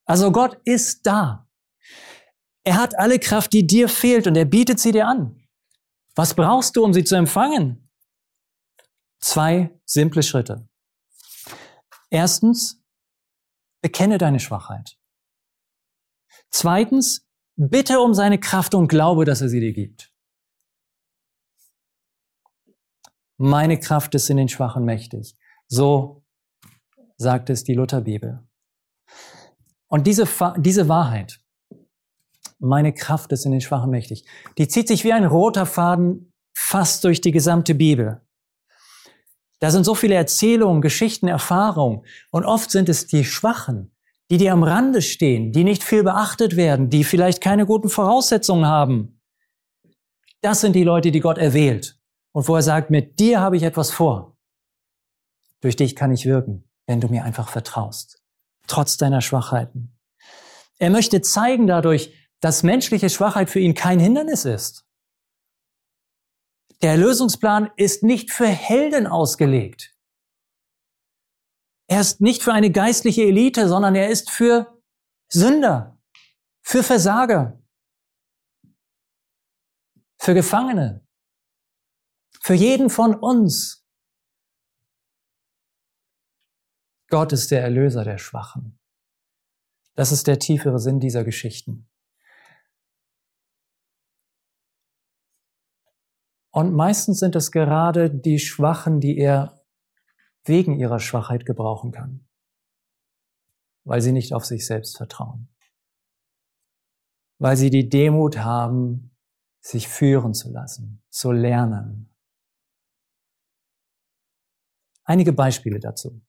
Also 0.06 0.32
Gott 0.32 0.60
ist 0.64 1.06
da. 1.06 1.48
Er 2.64 2.78
hat 2.78 2.98
alle 2.98 3.20
Kraft, 3.20 3.54
die 3.54 3.68
dir 3.68 3.90
fehlt 3.90 4.28
und 4.28 4.36
er 4.36 4.46
bietet 4.46 4.80
sie 4.80 4.92
dir 4.92 5.08
an. 5.08 5.48
Was 6.16 6.34
brauchst 6.34 6.76
du, 6.76 6.84
um 6.84 6.94
sie 6.94 7.04
zu 7.04 7.16
empfangen? 7.16 7.90
Zwei 9.20 9.78
simple 9.86 10.24
Schritte. 10.24 10.68
Erstens, 12.10 12.82
bekenne 13.82 14.18
deine 14.18 14.40
Schwachheit. 14.40 14.98
Zweitens, 16.50 17.27
bitte 17.58 18.00
um 18.00 18.14
seine 18.14 18.40
Kraft 18.40 18.74
und 18.76 18.88
glaube, 18.88 19.26
dass 19.26 19.42
er 19.42 19.50
sie 19.50 19.60
dir 19.60 19.74
gibt. 19.74 20.14
Meine 23.38 23.80
Kraft 23.80 24.16
ist 24.16 24.30
in 24.30 24.38
den 24.38 24.50
Schwachen 24.50 24.86
mächtig. 24.86 25.36
So 25.68 26.24
sagt 27.18 27.50
es 27.50 27.64
die 27.64 27.74
Lutherbibel. 27.74 28.48
Und 29.88 30.08
diese, 30.08 30.28
diese 30.58 30.88
Wahrheit, 30.88 31.40
meine 32.60 32.94
Kraft 32.94 33.32
ist 33.32 33.46
in 33.46 33.52
den 33.52 33.62
Schwachen 33.62 33.90
mächtig, 33.90 34.26
die 34.58 34.68
zieht 34.68 34.88
sich 34.88 35.04
wie 35.04 35.14
ein 35.14 35.26
roter 35.26 35.66
Faden 35.66 36.34
fast 36.56 37.04
durch 37.04 37.22
die 37.22 37.32
gesamte 37.32 37.76
Bibel. 37.76 38.22
Da 39.60 39.72
sind 39.72 39.84
so 39.84 39.96
viele 39.96 40.16
Erzählungen, 40.16 40.82
Geschichten, 40.82 41.28
Erfahrungen. 41.28 42.06
Und 42.32 42.46
oft 42.46 42.70
sind 42.70 42.90
es 42.90 43.08
die 43.08 43.26
Schwachen, 43.26 43.92
die 44.30 44.38
dir 44.38 44.54
am 44.54 44.64
Rande 44.64 45.02
stehen, 45.02 45.52
die 45.52 45.64
nicht 45.64 45.84
viel 45.84 46.04
beachtet 46.04 46.56
werden, 46.56 46.90
die 46.90 47.04
vielleicht 47.04 47.42
keine 47.42 47.66
guten 47.66 47.90
Voraussetzungen 47.90 48.66
haben. 48.66 49.22
Das 50.42 50.62
sind 50.62 50.74
die 50.74 50.84
Leute, 50.84 51.12
die 51.12 51.20
Gott 51.20 51.38
erwählt. 51.38 52.00
Und 52.34 52.48
wo 52.48 52.56
er 52.56 52.62
sagt, 52.62 52.90
mit 52.90 53.20
dir 53.20 53.40
habe 53.40 53.58
ich 53.58 53.64
etwas 53.64 53.92
vor. 53.92 54.38
Durch 55.62 55.76
dich 55.76 55.96
kann 55.96 56.12
ich 56.12 56.26
wirken, 56.26 56.70
wenn 56.86 57.02
du 57.02 57.08
mir 57.08 57.24
einfach 57.24 57.50
vertraust. 57.50 58.22
Trotz 58.68 58.98
deiner 58.98 59.22
Schwachheiten. 59.22 59.98
Er 60.78 60.90
möchte 60.90 61.22
zeigen 61.22 61.66
dadurch, 61.66 62.14
dass 62.40 62.64
menschliche 62.64 63.10
Schwachheit 63.10 63.50
für 63.50 63.60
ihn 63.60 63.74
kein 63.74 64.00
Hindernis 64.00 64.46
ist. 64.46 64.86
Der 66.84 66.96
Lösungsplan 66.98 67.72
ist 67.76 68.04
nicht 68.04 68.32
für 68.32 68.48
Helden 68.48 69.08
ausgelegt. 69.08 69.97
Er 71.88 72.02
ist 72.02 72.20
nicht 72.20 72.44
für 72.44 72.54
eine 72.54 72.72
geistliche 72.72 73.24
Elite, 73.24 73.68
sondern 73.68 73.96
er 73.96 74.10
ist 74.10 74.30
für 74.30 74.82
Sünder, 75.30 75.98
für 76.62 76.84
Versager, 76.84 77.62
für 80.20 80.34
Gefangene, 80.34 81.08
für 82.42 82.54
jeden 82.54 82.90
von 82.90 83.16
uns. 83.16 83.86
Gott 87.10 87.32
ist 87.32 87.52
der 87.52 87.62
Erlöser 87.62 88.04
der 88.04 88.18
Schwachen. 88.18 88.80
Das 89.96 90.12
ist 90.12 90.28
der 90.28 90.40
tiefere 90.40 90.80
Sinn 90.80 91.00
dieser 91.00 91.24
Geschichten. 91.24 91.90
Und 96.52 96.74
meistens 96.74 97.20
sind 97.20 97.36
es 97.36 97.52
gerade 97.52 98.10
die 98.10 98.40
Schwachen, 98.40 99.00
die 99.00 99.18
er 99.18 99.57
wegen 100.48 100.80
ihrer 100.80 101.00
Schwachheit 101.00 101.46
gebrauchen 101.46 101.92
kann, 101.92 102.28
weil 103.84 104.02
sie 104.02 104.12
nicht 104.12 104.34
auf 104.34 104.46
sich 104.46 104.66
selbst 104.66 104.98
vertrauen, 104.98 105.50
weil 107.40 107.58
sie 107.58 107.70
die 107.70 107.90
Demut 107.90 108.38
haben, 108.38 109.16
sich 109.60 109.88
führen 109.88 110.34
zu 110.34 110.50
lassen, 110.52 111.04
zu 111.10 111.32
lernen. 111.32 112.14
Einige 115.04 115.34
Beispiele 115.34 115.80
dazu. 115.80 116.22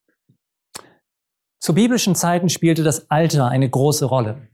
Zu 1.61 1.75
biblischen 1.75 2.15
Zeiten 2.15 2.49
spielte 2.49 2.85
das 2.85 3.11
Alter 3.11 3.49
eine 3.49 3.69
große 3.69 4.05
Rolle. 4.05 4.49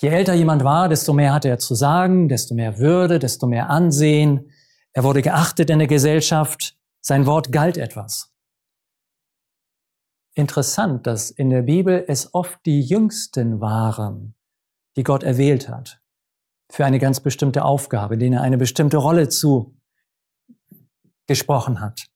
Je 0.00 0.08
älter 0.08 0.32
jemand 0.34 0.64
war, 0.64 0.88
desto 0.88 1.12
mehr 1.12 1.34
hatte 1.34 1.48
er 1.48 1.58
zu 1.58 1.74
sagen, 1.74 2.28
desto 2.28 2.54
mehr 2.54 2.78
Würde, 2.78 3.18
desto 3.18 3.46
mehr 3.46 3.68
Ansehen. 3.68 4.50
Er 4.92 5.04
wurde 5.04 5.22
geachtet 5.22 5.70
in 5.70 5.78
der 5.78 5.88
Gesellschaft. 5.88 6.78
Sein 7.00 7.26
Wort 7.26 7.52
galt 7.52 7.76
etwas. 7.76 8.27
Interessant, 10.38 11.06
dass 11.08 11.32
in 11.32 11.50
der 11.50 11.62
Bibel 11.62 12.04
es 12.06 12.32
oft 12.32 12.64
die 12.64 12.80
Jüngsten 12.80 13.60
waren, 13.60 14.36
die 14.96 15.02
Gott 15.02 15.24
erwählt 15.24 15.68
hat, 15.68 16.00
für 16.70 16.84
eine 16.84 17.00
ganz 17.00 17.18
bestimmte 17.18 17.64
Aufgabe, 17.64 18.16
denen 18.16 18.34
er 18.34 18.42
eine 18.42 18.56
bestimmte 18.56 18.98
Rolle 18.98 19.28
zugesprochen 19.28 19.80
hat. 21.80 22.06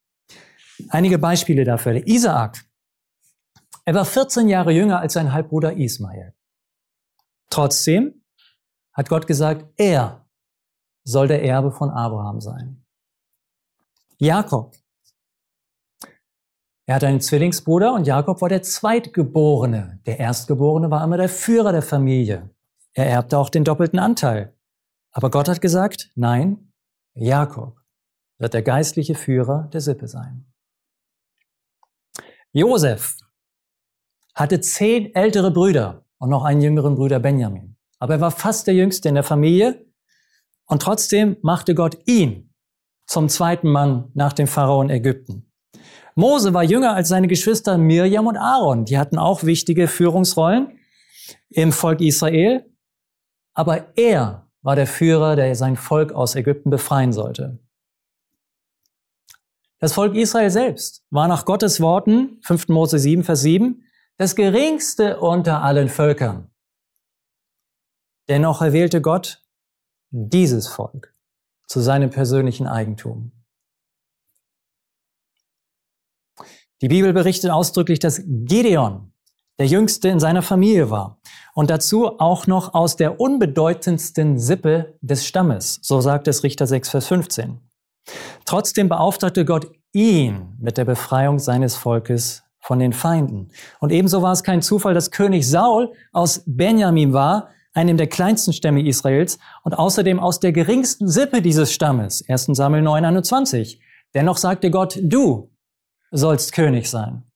Einige 0.88 1.18
Beispiele 1.18 1.64
dafür. 1.64 2.06
Isaak. 2.06 2.64
Er 3.84 3.94
war 3.94 4.04
14 4.04 4.48
Jahre 4.48 4.70
jünger 4.70 5.00
als 5.00 5.14
sein 5.14 5.32
Halbbruder 5.32 5.76
Ismael. 5.76 6.32
Trotzdem 7.50 8.22
hat 8.92 9.08
Gott 9.08 9.26
gesagt, 9.26 9.66
er 9.76 10.28
soll 11.02 11.26
der 11.26 11.42
Erbe 11.42 11.72
von 11.72 11.90
Abraham 11.90 12.40
sein. 12.40 12.84
Jakob. 14.18 14.76
Er 16.86 16.96
hatte 16.96 17.06
einen 17.06 17.20
Zwillingsbruder 17.20 17.94
und 17.94 18.06
Jakob 18.06 18.40
war 18.40 18.48
der 18.48 18.62
Zweitgeborene. 18.62 20.00
Der 20.04 20.18
Erstgeborene 20.18 20.90
war 20.90 21.04
immer 21.04 21.16
der 21.16 21.28
Führer 21.28 21.72
der 21.72 21.82
Familie. 21.82 22.50
Er 22.92 23.06
erbte 23.06 23.38
auch 23.38 23.48
den 23.48 23.64
doppelten 23.64 23.98
Anteil. 23.98 24.54
Aber 25.12 25.30
Gott 25.30 25.48
hat 25.48 25.60
gesagt, 25.60 26.10
nein, 26.14 26.72
Jakob 27.14 27.78
wird 28.38 28.54
der 28.54 28.62
geistliche 28.62 29.14
Führer 29.14 29.68
der 29.72 29.80
Sippe 29.80 30.08
sein. 30.08 30.52
Josef 32.52 33.16
hatte 34.34 34.60
zehn 34.60 35.14
ältere 35.14 35.50
Brüder 35.50 36.04
und 36.18 36.30
noch 36.30 36.44
einen 36.44 36.60
jüngeren 36.60 36.96
Bruder 36.96 37.20
Benjamin. 37.20 37.76
Aber 37.98 38.14
er 38.14 38.20
war 38.20 38.30
fast 38.30 38.66
der 38.66 38.74
jüngste 38.74 39.08
in 39.08 39.14
der 39.14 39.24
Familie 39.24 39.86
und 40.66 40.82
trotzdem 40.82 41.36
machte 41.42 41.74
Gott 41.74 41.98
ihn 42.06 42.52
zum 43.06 43.28
zweiten 43.28 43.68
Mann 43.68 44.10
nach 44.14 44.32
dem 44.32 44.46
Pharao 44.46 44.82
in 44.82 44.90
Ägypten. 44.90 45.51
Mose 46.14 46.52
war 46.52 46.62
jünger 46.62 46.94
als 46.94 47.08
seine 47.08 47.28
Geschwister 47.28 47.78
Mirjam 47.78 48.26
und 48.26 48.36
Aaron. 48.36 48.84
Die 48.84 48.98
hatten 48.98 49.18
auch 49.18 49.44
wichtige 49.44 49.88
Führungsrollen 49.88 50.78
im 51.50 51.72
Volk 51.72 52.00
Israel. 52.00 52.66
Aber 53.54 53.96
er 53.96 54.48
war 54.62 54.76
der 54.76 54.86
Führer, 54.86 55.36
der 55.36 55.54
sein 55.54 55.76
Volk 55.76 56.12
aus 56.12 56.34
Ägypten 56.34 56.70
befreien 56.70 57.12
sollte. 57.12 57.58
Das 59.78 59.94
Volk 59.94 60.14
Israel 60.14 60.50
selbst 60.50 61.04
war 61.10 61.26
nach 61.26 61.44
Gottes 61.44 61.80
Worten, 61.80 62.38
5. 62.42 62.68
Mose 62.68 62.98
7, 62.98 63.24
Vers 63.24 63.40
7, 63.40 63.82
das 64.16 64.36
geringste 64.36 65.18
unter 65.18 65.62
allen 65.62 65.88
Völkern. 65.88 66.50
Dennoch 68.28 68.62
erwählte 68.62 69.00
Gott 69.00 69.42
dieses 70.10 70.68
Volk 70.68 71.14
zu 71.66 71.80
seinem 71.80 72.10
persönlichen 72.10 72.68
Eigentum. 72.68 73.32
Die 76.82 76.88
Bibel 76.88 77.12
berichtet 77.12 77.52
ausdrücklich, 77.52 78.00
dass 78.00 78.22
Gideon 78.26 79.12
der 79.60 79.68
jüngste 79.68 80.08
in 80.08 80.18
seiner 80.18 80.42
Familie 80.42 80.90
war 80.90 81.20
und 81.54 81.70
dazu 81.70 82.18
auch 82.18 82.48
noch 82.48 82.74
aus 82.74 82.96
der 82.96 83.20
unbedeutendsten 83.20 84.36
Sippe 84.36 84.94
des 85.00 85.24
Stammes, 85.24 85.78
so 85.82 86.00
sagt 86.00 86.26
es 86.26 86.42
Richter 86.42 86.66
6, 86.66 86.88
Vers 86.90 87.06
15. 87.06 87.60
Trotzdem 88.44 88.88
beauftragte 88.88 89.44
Gott 89.44 89.70
ihn 89.92 90.56
mit 90.58 90.76
der 90.76 90.84
Befreiung 90.84 91.38
seines 91.38 91.76
Volkes 91.76 92.42
von 92.58 92.80
den 92.80 92.92
Feinden. 92.92 93.50
Und 93.78 93.92
ebenso 93.92 94.20
war 94.22 94.32
es 94.32 94.42
kein 94.42 94.60
Zufall, 94.60 94.94
dass 94.94 95.12
König 95.12 95.48
Saul 95.48 95.92
aus 96.12 96.42
Benjamin 96.46 97.12
war, 97.12 97.50
einem 97.74 97.96
der 97.96 98.08
kleinsten 98.08 98.52
Stämme 98.52 98.84
Israels 98.84 99.38
und 99.62 99.74
außerdem 99.74 100.18
aus 100.18 100.40
der 100.40 100.50
geringsten 100.50 101.08
Sippe 101.08 101.42
dieses 101.42 101.72
Stammes. 101.72 102.24
1. 102.28 102.46
Samuel 102.52 102.82
9, 102.82 103.04
21. 103.04 103.80
Dennoch 104.14 104.36
sagte 104.36 104.70
Gott, 104.70 104.98
du 105.00 105.51
sollst 106.12 106.52
König 106.52 106.88
sein. 106.88 107.28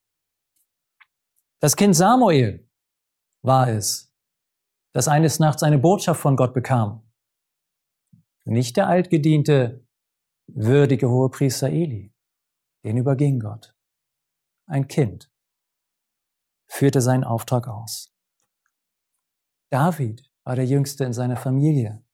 Das 1.61 1.75
Kind 1.77 1.97
Samuel 1.97 2.69
war 3.43 3.69
es, 3.69 4.13
das 4.95 5.09
eines 5.09 5.41
Nachts 5.41 5.63
eine 5.63 5.79
Botschaft 5.79 6.21
von 6.21 6.37
Gott 6.37 6.55
bekam. 6.55 7.03
Nicht 8.45 8.77
der 8.77 8.87
altgediente, 8.87 9.85
würdige 10.47 11.11
Hohepriester 11.11 11.69
Eli. 11.69 12.15
Den 12.85 12.99
überging 12.99 13.41
Gott. 13.41 13.75
Ein 14.69 14.87
Kind 14.87 15.33
führte 16.71 17.01
seinen 17.01 17.25
Auftrag 17.25 17.67
aus. 17.67 18.15
David 19.73 20.31
war 20.45 20.55
der 20.55 20.67
Jüngste 20.67 21.05
in 21.05 21.13
seiner 21.13 21.37
Familie. 21.37 22.05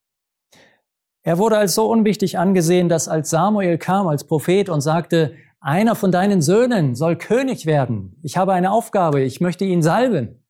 Er 1.24 1.38
wurde 1.38 1.58
als 1.58 1.74
so 1.74 1.90
unwichtig 1.90 2.38
angesehen, 2.38 2.88
dass 2.88 3.08
als 3.08 3.30
Samuel 3.30 3.78
kam 3.78 4.08
als 4.08 4.26
Prophet 4.26 4.68
und 4.68 4.80
sagte, 4.80 5.36
einer 5.62 5.94
von 5.94 6.10
deinen 6.10 6.42
Söhnen 6.42 6.96
soll 6.96 7.16
König 7.16 7.66
werden. 7.66 8.18
Ich 8.22 8.36
habe 8.36 8.52
eine 8.52 8.72
Aufgabe, 8.72 9.22
ich 9.22 9.40
möchte 9.40 9.64
ihn 9.64 9.82
salben. 9.82 10.44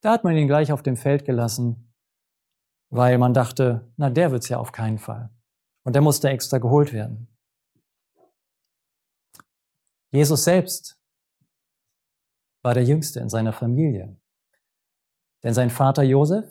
Da 0.00 0.10
hat 0.10 0.24
man 0.24 0.36
ihn 0.36 0.48
gleich 0.48 0.72
auf 0.72 0.82
dem 0.82 0.96
Feld 0.96 1.24
gelassen, 1.24 1.94
weil 2.90 3.18
man 3.18 3.34
dachte, 3.34 3.92
na, 3.96 4.10
der 4.10 4.32
wird's 4.32 4.48
ja 4.48 4.58
auf 4.58 4.72
keinen 4.72 4.98
Fall. 4.98 5.30
Und 5.84 5.94
der 5.94 6.02
musste 6.02 6.28
extra 6.28 6.58
geholt 6.58 6.92
werden. 6.92 7.28
Jesus 10.10 10.44
selbst 10.44 11.00
war 12.62 12.74
der 12.74 12.84
Jüngste 12.84 13.20
in 13.20 13.28
seiner 13.28 13.52
Familie. 13.52 14.16
Denn 15.44 15.54
sein 15.54 15.70
Vater 15.70 16.02
Josef 16.02 16.46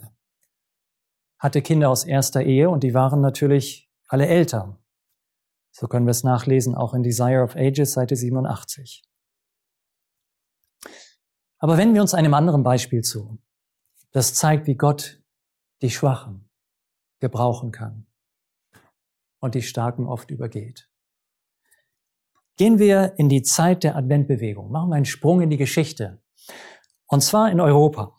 hatte 1.40 1.62
Kinder 1.62 1.90
aus 1.90 2.06
erster 2.06 2.42
Ehe 2.42 2.70
und 2.70 2.84
die 2.84 2.94
waren 2.94 3.20
natürlich 3.20 3.92
alle 4.08 4.28
älter. 4.28 4.80
So 5.78 5.88
können 5.90 6.06
wir 6.06 6.12
es 6.12 6.24
nachlesen, 6.24 6.74
auch 6.74 6.94
in 6.94 7.04
Desire 7.04 7.44
of 7.44 7.58
Ages, 7.58 7.92
Seite 7.92 8.16
87. 8.16 9.04
Aber 11.60 11.78
wenden 11.78 11.94
wir 11.94 12.02
uns 12.02 12.14
einem 12.14 12.34
anderen 12.34 12.64
Beispiel 12.64 13.02
zu. 13.02 13.40
Das 14.12 14.34
zeigt, 14.34 14.68
wie 14.68 14.76
Gott 14.76 15.22
die 15.82 15.90
Schwachen 15.90 16.50
gebrauchen 17.20 17.74
kann 17.74 18.08
und 19.42 19.54
die 19.54 19.64
Starken 19.64 20.08
oft 20.08 20.32
übergeht. 20.32 20.90
Gehen 22.56 22.80
wir 22.80 23.20
in 23.20 23.28
die 23.28 23.44
Zeit 23.44 23.84
der 23.84 23.98
Adventbewegung. 23.98 24.72
Machen 24.72 24.92
wir 24.92 24.96
einen 24.96 25.04
Sprung 25.04 25.42
in 25.42 25.50
die 25.50 25.58
Geschichte. 25.58 26.24
Und 27.08 27.20
zwar 27.20 27.52
in 27.52 27.60
Europa. 27.60 28.16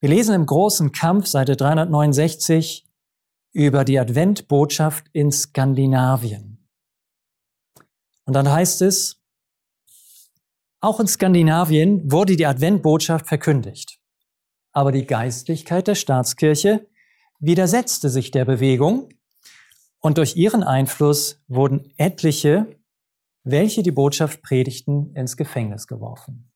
Wir 0.00 0.08
lesen 0.08 0.34
im 0.34 0.46
großen 0.46 0.90
Kampf, 0.90 1.26
Seite 1.26 1.54
369, 1.54 2.87
über 3.58 3.84
die 3.84 3.98
Adventbotschaft 3.98 5.06
in 5.12 5.32
Skandinavien. 5.32 6.64
Und 8.24 8.34
dann 8.34 8.48
heißt 8.48 8.82
es, 8.82 9.20
auch 10.80 11.00
in 11.00 11.08
Skandinavien 11.08 12.12
wurde 12.12 12.36
die 12.36 12.46
Adventbotschaft 12.46 13.26
verkündigt. 13.26 13.98
Aber 14.70 14.92
die 14.92 15.06
Geistlichkeit 15.06 15.88
der 15.88 15.96
Staatskirche 15.96 16.86
widersetzte 17.40 18.10
sich 18.10 18.30
der 18.30 18.44
Bewegung 18.44 19.08
und 19.98 20.18
durch 20.18 20.36
ihren 20.36 20.62
Einfluss 20.62 21.42
wurden 21.48 21.92
etliche 21.96 22.78
welche 23.42 23.82
die 23.82 23.92
Botschaft 23.92 24.42
predigten, 24.42 25.14
ins 25.14 25.36
Gefängnis 25.36 25.86
geworfen. 25.86 26.47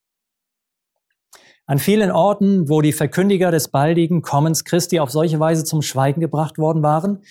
An 1.73 1.79
vielen 1.79 2.11
Orten, 2.11 2.69
wo 2.69 2.83
die 2.83 2.93
Verkündiger 2.93 3.51
des 3.51 3.69
baldigen 3.69 4.21
Kommens 4.21 4.67
Christi 4.67 5.01
auf 5.01 5.11
solche 5.11 5.41
Weise 5.41 5.65
zum 5.65 5.81
Schweigen 5.81 6.21
gebracht 6.21 6.59
worden 6.59 6.83
waren, 6.83 7.25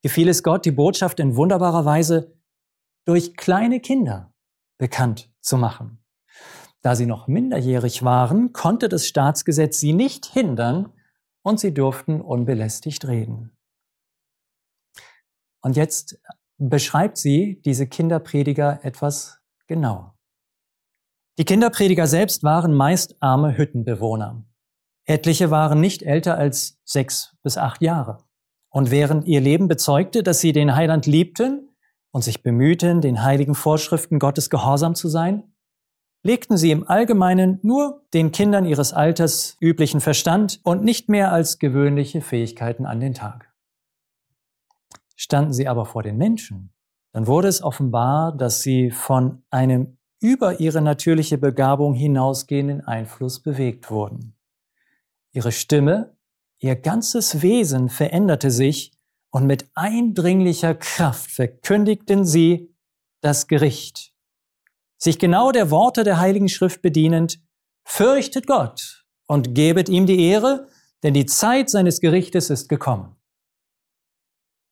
gefiel 0.00 0.28
es 0.28 0.44
Gott, 0.44 0.64
die 0.64 0.70
Botschaft 0.70 1.18
in 1.18 1.34
wunderbarer 1.34 1.84
Weise 1.84 2.32
durch 3.04 3.36
kleine 3.36 3.80
Kinder 3.80 4.32
bekannt 4.78 5.32
zu 5.40 5.56
machen. 5.56 6.04
Da 6.82 6.94
sie 6.94 7.06
noch 7.06 7.26
minderjährig 7.26 8.04
waren, 8.04 8.52
konnte 8.52 8.88
das 8.88 9.08
Staatsgesetz 9.08 9.80
sie 9.80 9.92
nicht 9.92 10.24
hindern 10.24 10.92
und 11.42 11.58
sie 11.58 11.74
durften 11.74 12.20
unbelästigt 12.20 13.08
reden. 13.08 13.58
Und 15.62 15.74
jetzt 15.74 16.22
beschreibt 16.58 17.18
sie 17.18 17.60
diese 17.64 17.88
Kinderprediger 17.88 18.84
etwas 18.84 19.40
genauer. 19.66 20.16
Die 21.38 21.44
Kinderprediger 21.44 22.06
selbst 22.06 22.42
waren 22.42 22.74
meist 22.74 23.16
arme 23.20 23.56
Hüttenbewohner. 23.56 24.44
Etliche 25.04 25.50
waren 25.50 25.80
nicht 25.80 26.02
älter 26.02 26.36
als 26.36 26.78
sechs 26.84 27.36
bis 27.42 27.56
acht 27.56 27.82
Jahre. 27.82 28.18
Und 28.68 28.90
während 28.90 29.26
ihr 29.26 29.40
Leben 29.40 29.66
bezeugte, 29.66 30.22
dass 30.22 30.40
sie 30.40 30.52
den 30.52 30.74
Heiland 30.76 31.06
liebten 31.06 31.70
und 32.12 32.22
sich 32.22 32.42
bemühten, 32.42 33.00
den 33.00 33.22
heiligen 33.22 33.54
Vorschriften 33.54 34.18
Gottes 34.18 34.50
gehorsam 34.50 34.94
zu 34.94 35.08
sein, 35.08 35.54
legten 36.22 36.56
sie 36.56 36.70
im 36.70 36.86
Allgemeinen 36.86 37.58
nur 37.62 38.04
den 38.12 38.30
Kindern 38.30 38.64
ihres 38.64 38.92
Alters 38.92 39.56
üblichen 39.60 40.00
Verstand 40.00 40.60
und 40.62 40.84
nicht 40.84 41.08
mehr 41.08 41.32
als 41.32 41.58
gewöhnliche 41.58 42.20
Fähigkeiten 42.20 42.86
an 42.86 43.00
den 43.00 43.14
Tag. 43.14 43.52
Standen 45.16 45.52
sie 45.52 45.66
aber 45.66 45.86
vor 45.86 46.02
den 46.02 46.16
Menschen, 46.16 46.72
dann 47.12 47.26
wurde 47.26 47.48
es 47.48 47.62
offenbar, 47.62 48.36
dass 48.36 48.62
sie 48.62 48.90
von 48.90 49.42
einem 49.50 49.98
über 50.20 50.60
ihre 50.60 50.82
natürliche 50.82 51.38
Begabung 51.38 51.94
hinausgehenden 51.94 52.82
Einfluss 52.82 53.40
bewegt 53.40 53.90
wurden. 53.90 54.36
Ihre 55.32 55.50
Stimme, 55.50 56.16
ihr 56.58 56.76
ganzes 56.76 57.42
Wesen 57.42 57.88
veränderte 57.88 58.50
sich 58.50 58.92
und 59.30 59.46
mit 59.46 59.70
eindringlicher 59.74 60.74
Kraft 60.74 61.30
verkündigten 61.30 62.26
sie 62.26 62.74
das 63.22 63.46
Gericht. 63.48 64.12
Sich 64.98 65.18
genau 65.18 65.52
der 65.52 65.70
Worte 65.70 66.04
der 66.04 66.20
Heiligen 66.20 66.48
Schrift 66.48 66.82
bedienend, 66.82 67.40
fürchtet 67.84 68.46
Gott 68.46 69.06
und 69.26 69.54
gebet 69.54 69.88
ihm 69.88 70.06
die 70.06 70.26
Ehre, 70.26 70.68
denn 71.02 71.14
die 71.14 71.26
Zeit 71.26 71.70
seines 71.70 72.00
Gerichtes 72.00 72.50
ist 72.50 72.68
gekommen. 72.68 73.16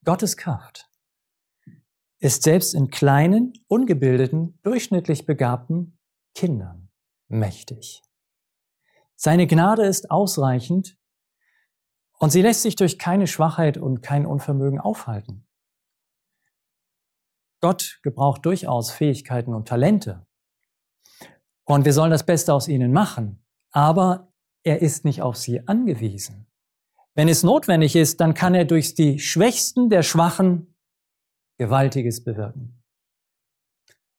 Gottes 0.04 0.37
Kraft 0.37 0.88
ist 2.18 2.42
selbst 2.42 2.74
in 2.74 2.90
kleinen, 2.90 3.52
ungebildeten, 3.68 4.59
durchschnittlich 4.62 5.26
begabten 5.26 5.98
Kindern 6.35 6.88
mächtig. 7.28 8.02
Seine 9.14 9.46
Gnade 9.46 9.85
ist 9.85 10.11
ausreichend 10.11 10.96
und 12.18 12.31
sie 12.31 12.42
lässt 12.42 12.62
sich 12.62 12.76
durch 12.76 12.98
keine 12.98 13.26
Schwachheit 13.26 13.76
und 13.76 14.02
kein 14.02 14.26
Unvermögen 14.26 14.81
aufhalten. 14.81 15.46
Gott 17.61 17.98
gebraucht 18.02 18.46
durchaus 18.46 18.90
Fähigkeiten 18.90 19.54
und 19.54 19.66
Talente. 19.66 20.26
Und 21.64 21.85
wir 21.85 21.92
sollen 21.92 22.11
das 22.11 22.24
Beste 22.24 22.54
aus 22.54 22.68
ihnen 22.68 22.92
machen. 22.92 23.44
Aber 23.72 24.33
er 24.62 24.81
ist 24.81 25.04
nicht 25.04 25.22
auf 25.22 25.37
sie 25.37 25.66
angewiesen. 25.66 26.46
Wenn 27.14 27.28
es 27.28 27.42
notwendig 27.42 27.96
ist, 27.96 28.20
dann 28.20 28.35
kann 28.35 28.54
er 28.54 28.64
durch 28.64 28.94
die 28.94 29.18
Schwächsten 29.18 29.90
der 29.90 30.02
Schwachen 30.02 30.77
Gewaltiges 31.58 32.22
bewirken. 32.22 32.82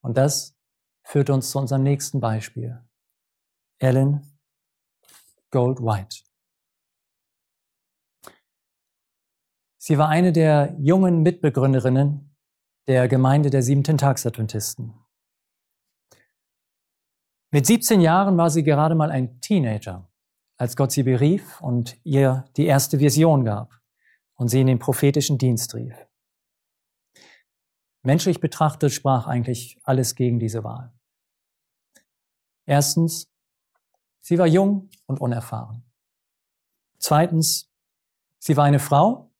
Und 0.01 0.17
das 0.17 0.55
führt 1.03 1.29
uns 1.29 1.49
zu 1.51 1.59
unserem 1.59 1.83
nächsten 1.83 2.19
Beispiel. 2.19 2.85
Ellen 3.79 4.21
Gold 5.51 5.79
White. 5.79 6.23
Sie 9.77 9.97
war 9.97 10.09
eine 10.09 10.31
der 10.31 10.75
jungen 10.77 11.23
Mitbegründerinnen 11.23 12.35
der 12.87 13.07
Gemeinde 13.07 13.49
der 13.49 13.63
Siebenten 13.63 13.97
Tagsadventisten. 13.97 14.93
Mit 17.51 17.65
17 17.65 18.01
Jahren 18.01 18.37
war 18.37 18.49
sie 18.49 18.63
gerade 18.63 18.93
mal 18.93 19.09
ein 19.09 19.41
Teenager, 19.41 20.11
als 20.57 20.75
Gott 20.75 20.91
sie 20.91 21.03
berief 21.03 21.61
und 21.61 21.97
ihr 22.03 22.45
die 22.57 22.65
erste 22.65 22.99
Vision 22.99 23.45
gab 23.45 23.79
und 24.35 24.49
sie 24.49 24.61
in 24.61 24.67
den 24.67 24.79
prophetischen 24.79 25.37
Dienst 25.37 25.73
rief. 25.73 26.08
Menschlich 28.01 28.39
betrachtet 28.39 28.91
sprach 28.93 29.27
eigentlich 29.27 29.77
alles 29.83 30.15
gegen 30.15 30.39
diese 30.39 30.63
Wahl. 30.63 30.93
Erstens, 32.65 33.29
sie 34.21 34.37
war 34.37 34.47
jung 34.47 34.89
und 35.05 35.19
unerfahren. 35.19 35.83
Zweitens, 36.97 37.69
sie 38.37 38.55
war 38.55 38.65
eine 38.65 38.79
Frau 38.79 39.31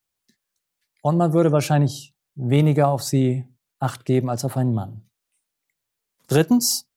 und 1.02 1.18
man 1.18 1.34
würde 1.34 1.52
wahrscheinlich 1.52 2.16
weniger 2.36 2.90
auf 2.90 3.04
sie 3.04 3.48
acht 3.80 4.06
geben 4.06 4.30
als 4.30 4.44
auf 4.44 4.58
einen 4.58 4.74
Mann. 4.74 5.10
Drittens, 6.28 6.88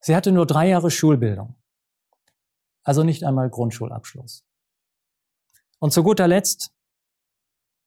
sie 0.00 0.14
hatte 0.14 0.32
nur 0.32 0.46
drei 0.46 0.68
Jahre 0.68 0.90
Schulbildung, 0.90 1.56
also 2.82 3.02
nicht 3.02 3.24
einmal 3.24 3.50
Grundschulabschluss. 3.50 4.44
Und 5.78 5.92
zu 5.92 6.02
guter 6.02 6.28
Letzt, 6.28 6.72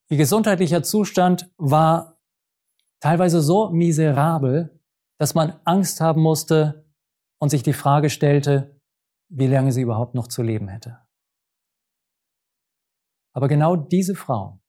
ihr 0.10 0.18
gesundheitlicher 0.18 0.84
Zustand 0.84 1.50
war 1.58 2.21
teilweise 3.02 3.42
so 3.42 3.70
miserabel, 3.70 4.80
dass 5.20 5.36
man 5.36 5.60
Angst 5.66 6.00
haben 6.00 6.22
musste 6.22 6.86
und 7.40 7.50
sich 7.50 7.64
die 7.64 7.74
Frage 7.74 8.10
stellte, 8.10 8.80
wie 9.30 9.48
lange 9.48 9.72
sie 9.72 9.82
überhaupt 9.82 10.16
noch 10.16 10.28
zu 10.28 10.42
leben 10.42 10.68
hätte. 10.70 11.00
Aber 13.34 13.48
genau 13.48 13.76
diese 13.76 14.16
Frau 14.16 14.62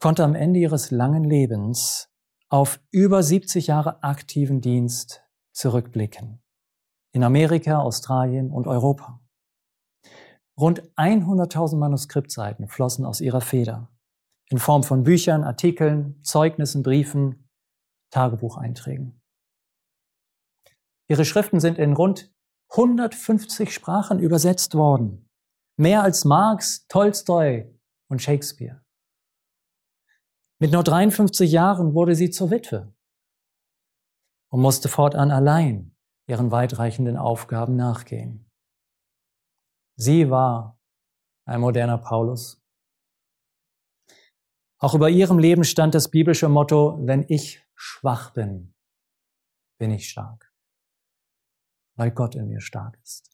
konnte 0.00 0.24
am 0.24 0.34
Ende 0.34 0.60
ihres 0.60 0.90
langen 0.90 1.24
Lebens 1.24 2.08
auf 2.48 2.80
über 2.90 3.22
70 3.22 3.68
Jahre 3.68 4.02
aktiven 4.02 4.60
Dienst 4.60 5.24
zurückblicken. 5.52 6.42
In 7.14 7.24
Amerika, 7.24 7.80
Australien 7.80 8.50
und 8.50 8.66
Europa. 8.66 9.20
Rund 10.58 10.82
100.000 10.96 11.76
Manuskriptseiten 11.76 12.68
flossen 12.68 13.04
aus 13.04 13.20
ihrer 13.20 13.40
Feder 13.40 13.91
in 14.52 14.58
Form 14.58 14.84
von 14.84 15.02
Büchern, 15.02 15.42
Artikeln, 15.42 16.22
Zeugnissen, 16.22 16.82
Briefen, 16.82 17.48
Tagebucheinträgen. 18.10 19.20
Ihre 21.08 21.24
Schriften 21.24 21.58
sind 21.58 21.78
in 21.78 21.94
rund 21.94 22.32
150 22.70 23.72
Sprachen 23.72 24.18
übersetzt 24.18 24.74
worden. 24.74 25.28
Mehr 25.76 26.02
als 26.02 26.24
Marx, 26.24 26.86
Tolstoi 26.86 27.66
und 28.08 28.22
Shakespeare. 28.22 28.82
Mit 30.60 30.72
nur 30.72 30.84
53 30.84 31.50
Jahren 31.50 31.94
wurde 31.94 32.14
sie 32.14 32.30
zur 32.30 32.50
Witwe 32.50 32.94
und 34.50 34.60
musste 34.60 34.88
fortan 34.88 35.30
allein 35.30 35.96
ihren 36.28 36.50
weitreichenden 36.50 37.16
Aufgaben 37.16 37.74
nachgehen. 37.74 38.48
Sie 39.96 40.30
war 40.30 40.78
ein 41.46 41.60
moderner 41.60 41.98
Paulus. 41.98 42.61
Auch 44.82 44.94
über 44.94 45.08
ihrem 45.08 45.38
Leben 45.38 45.62
stand 45.62 45.94
das 45.94 46.10
biblische 46.10 46.48
Motto, 46.48 46.98
wenn 47.06 47.24
ich 47.28 47.64
schwach 47.76 48.32
bin, 48.32 48.74
bin 49.78 49.92
ich 49.92 50.08
stark, 50.08 50.52
weil 51.94 52.10
Gott 52.10 52.34
in 52.34 52.48
mir 52.48 52.60
stark 52.60 52.98
ist. 53.00 53.30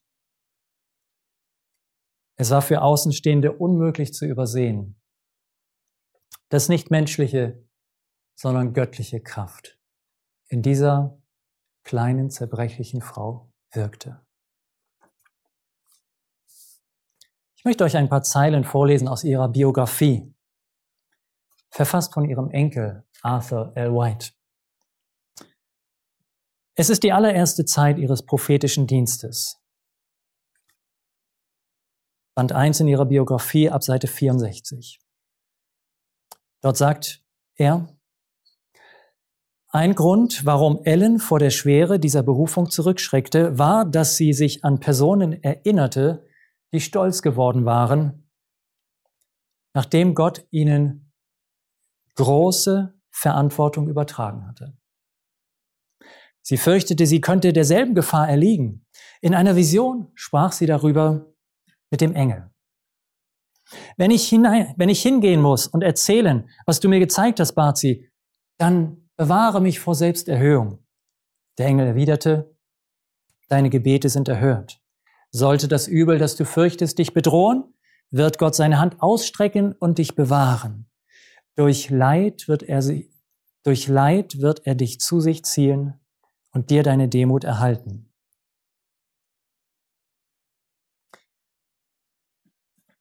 Es 2.37 2.51
war 2.51 2.61
für 2.61 2.83
Außenstehende 2.83 3.53
unmöglich 3.53 4.13
zu 4.13 4.27
übersehen, 4.27 5.01
dass 6.51 6.69
nicht 6.69 6.91
menschliche, 6.91 7.67
sondern 8.35 8.75
göttliche 8.75 9.23
Kraft 9.23 9.79
in 10.49 10.61
dieser 10.61 11.19
kleinen, 11.83 12.29
zerbrechlichen 12.29 13.01
Frau 13.01 13.51
wirkte. 13.73 14.21
Ich 17.57 17.65
möchte 17.65 17.85
euch 17.85 17.97
ein 17.97 18.11
paar 18.11 18.23
Zeilen 18.23 18.65
vorlesen 18.65 19.09
aus 19.09 19.25
ihrer 19.25 19.49
Biografie, 19.49 20.35
verfasst 21.71 22.15
von 22.15 22.29
ihrem 22.29 22.51
Enkel 22.51 23.05
Arthur 23.23 23.73
L. 23.75 23.93
White. 23.93 24.31
Es 26.75 26.91
ist 26.91 27.03
die 27.03 27.13
allererste 27.13 27.65
Zeit 27.65 27.99
ihres 27.99 28.25
prophetischen 28.25 28.87
Dienstes. 28.87 29.61
Band 32.37 32.53
1 32.53 32.81
in 32.81 32.89
ihrer 32.89 33.07
Biografie 33.07 33.69
ab 33.69 33.83
Seite 33.83 34.07
64. 34.07 35.01
Dort 36.61 36.77
sagt 36.77 37.25
er, 37.57 37.99
ein 39.71 39.95
Grund, 39.95 40.47
warum 40.47 40.81
Ellen 40.85 41.19
vor 41.19 41.39
der 41.39 41.51
Schwere 41.51 41.99
dieser 41.99 42.23
Berufung 42.23 42.71
zurückschreckte, 42.71 43.59
war, 43.59 43.85
dass 43.85 44.17
sie 44.17 44.33
sich 44.33 44.65
an 44.65 44.81
Personen 44.81 45.43
erinnerte, 45.43 46.27
die 46.73 46.81
stolz 46.81 47.23
geworden 47.23 47.65
waren, 47.65 48.31
nachdem 49.75 50.15
Gott 50.15 50.47
ihnen 50.51 51.08
große 52.19 52.95
Verantwortung 53.11 53.89
übertragen 53.89 54.47
hatte. 54.47 54.77
Sie 56.43 56.57
fürchtete, 56.57 57.07
sie 57.07 57.21
könnte 57.21 57.53
derselben 57.53 57.95
Gefahr 57.95 58.29
erliegen. 58.29 58.87
In 59.21 59.35
einer 59.35 59.57
Vision 59.57 60.11
sprach 60.15 60.53
sie 60.53 60.67
darüber 60.67 61.33
mit 61.91 62.01
dem 62.01 62.15
Engel. 62.15 62.51
Wenn 63.97 64.11
ich, 64.11 64.29
hinein, 64.29 64.75
wenn 64.77 64.89
ich 64.89 65.03
hingehen 65.03 65.41
muss 65.43 65.67
und 65.67 65.83
erzählen, 65.83 66.49
was 66.67 66.81
du 66.81 66.89
mir 66.89 66.99
gezeigt 66.99 67.39
hast, 67.39 67.53
bat 67.53 67.77
sie, 67.77 68.11
dann 68.59 69.09
bewahre 69.17 69.61
mich 69.61 69.79
vor 69.79 69.95
Selbsterhöhung. 69.95 70.85
Der 71.59 71.67
Engel 71.67 71.87
erwiderte, 71.89 72.57
deine 73.49 73.71
Gebete 73.71 74.09
sind 74.09 74.29
erhört. 74.29 74.81
Sollte 75.31 75.69
das 75.69 75.87
Übel, 75.87 76.19
das 76.19 76.37
du 76.37 76.45
fürchtest, 76.45 76.99
dich 76.99 77.13
bedrohen, 77.13 77.75
wird 78.11 78.39
Gott 78.39 78.55
seine 78.55 78.81
Hand 78.81 79.03
ausstrecken 79.03 79.75
und 79.79 79.99
dich 79.99 80.15
bewahren. 80.15 80.89
Durch 81.59 81.91
Leid 81.91 82.47
wird 82.47 82.63
er 82.63 82.83
sie, 82.83 83.13
durch 83.65 83.89
Leid 83.89 84.41
wird 84.41 84.65
er 84.65 84.77
dich 84.77 85.01
zu 85.01 85.19
sich 85.19 85.45
ziehen 85.45 85.99
und 86.53 86.71
dir 86.71 86.85
deine 86.85 87.09
Demut 87.09 87.43
erhalten. 87.43 88.15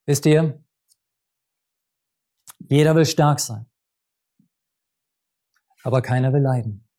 Wisst 0.08 0.26
ihr, 0.26 0.60
jeder 2.58 2.96
will 2.96 3.06
stark 3.06 3.40
sein, 3.40 3.70
aber 5.84 6.02
keiner 6.02 6.34
will 6.34 6.42
leiden. 6.42 6.90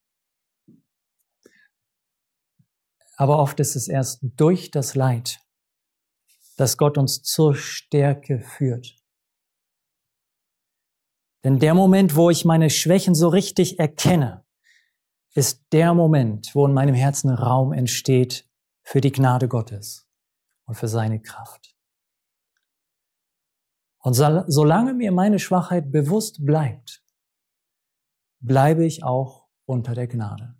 Aber 3.16 3.40
oft 3.40 3.59
ist 3.59 3.75
es 3.75 3.88
erst 3.88 4.21
durch 4.23 4.71
das 4.71 4.94
Leid, 4.94 5.40
dass 6.57 6.79
Gott 6.79 6.97
uns 6.99 7.25
zur 7.25 7.57
Stärke 7.57 8.38
führt. 8.38 8.94
Denn 11.44 11.59
der 11.59 11.74
Moment, 11.74 12.16
wo 12.16 12.31
ich 12.31 12.44
meine 12.44 12.70
Schwächen 12.70 13.14
so 13.14 13.29
richtig 13.29 13.79
erkenne, 13.79 14.44
ist 15.35 15.62
der 15.72 15.94
Moment, 15.94 16.55
wo 16.55 16.66
in 16.66 16.74
meinem 16.74 16.94
Herzen 16.94 17.31
Raum 17.31 17.72
entsteht 17.72 18.48
für 18.83 19.01
die 19.01 19.12
Gnade 19.12 19.46
Gottes 19.46 20.09
und 20.64 20.74
für 20.74 20.88
seine 20.88 21.20
Kraft. 21.20 21.77
Und 24.01 24.14
solange 24.14 24.94
mir 24.94 25.12
meine 25.12 25.38
Schwachheit 25.38 25.92
bewusst 25.92 26.44
bleibt, 26.44 27.05
bleibe 28.40 28.85
ich 28.85 29.05
auch 29.05 29.48
unter 29.66 29.94
der 29.94 30.07
Gnade. 30.07 30.57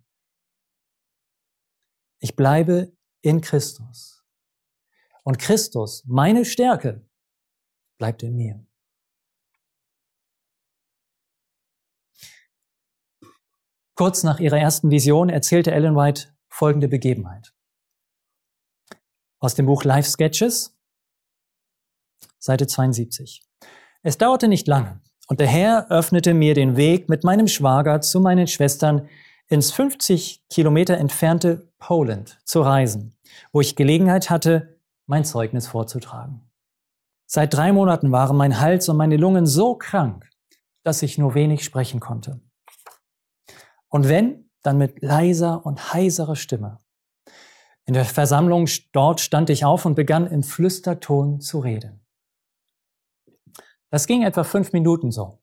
Ich 2.21 2.37
bleibe 2.37 2.93
in 3.23 3.41
Christus. 3.41 4.25
Und 5.25 5.39
Christus, 5.39 6.05
meine 6.07 6.45
Stärke, 6.45 7.09
bleibt 7.97 8.23
in 8.23 8.37
mir. 8.37 8.68
Kurz 13.99 14.23
nach 14.23 14.39
ihrer 14.39 14.61
ersten 14.61 14.93
Vision 14.93 15.29
erzählte 15.29 15.73
Ellen 15.73 15.97
White 15.97 16.29
folgende 16.49 16.87
Begebenheit. 16.87 17.53
Aus 19.41 19.57
dem 19.57 19.67
Buch 19.67 19.83
Life 19.83 20.09
Sketches, 20.09 20.79
Seite 22.39 22.69
72. 22.69 23.43
Es 24.05 24.17
dauerte 24.17 24.47
nicht 24.47 24.69
lange 24.69 25.01
und 25.27 25.41
der 25.41 25.49
Herr 25.49 25.91
öffnete 25.91 26.33
mir 26.33 26.55
den 26.55 26.77
Weg 26.77 27.09
mit 27.09 27.25
meinem 27.25 27.49
Schwager 27.49 28.01
zu 28.01 28.21
meinen 28.21 28.47
Schwestern 28.47 29.09
ins 29.49 29.73
50 29.73 30.47
Kilometer 30.49 30.97
entfernte 30.97 31.73
Poland 31.79 32.39
zu 32.45 32.63
reisen, 32.63 33.17
wo 33.51 33.61
ich 33.61 33.75
Gelegenheit 33.75 34.31
hatte, 34.31 34.79
mein 35.07 35.25
Zeugnis 35.25 35.67
vorzutragen. 35.67 36.49
Seit 37.27 37.53
drei 37.53 37.73
Monaten 37.73 38.13
waren 38.13 38.37
mein 38.37 38.61
Hals 38.61 38.89
und 38.89 38.97
meine 38.97 39.17
Lungen 39.17 39.45
so 39.45 39.75
krank, 39.75 40.31
dass 40.85 41.03
ich 41.03 41.19
nur 41.19 41.35
wenig 41.35 41.65
sprechen 41.65 41.99
konnte. 41.99 42.41
Und 43.89 44.09
wenn, 44.09 44.51
dann 44.63 44.79
mit 44.79 45.03
leiser 45.03 45.65
und 45.65 45.93
heiserer 45.95 46.37
Stimme. 46.37 46.81
In 47.85 47.95
der 47.95 48.05
Versammlung 48.05 48.69
dort 48.93 49.21
stand 49.21 49.49
ich 49.49 49.65
auf 49.65 49.87
und 49.87 49.95
begann 49.95 50.27
im 50.27 50.43
Flüsterton 50.43 51.41
zu 51.41 51.61
reden. 51.61 52.05
Das 53.91 54.07
ging 54.07 54.23
etwa 54.23 54.45
fünf 54.45 54.73
Minuten 54.73 55.11
so. 55.11 55.43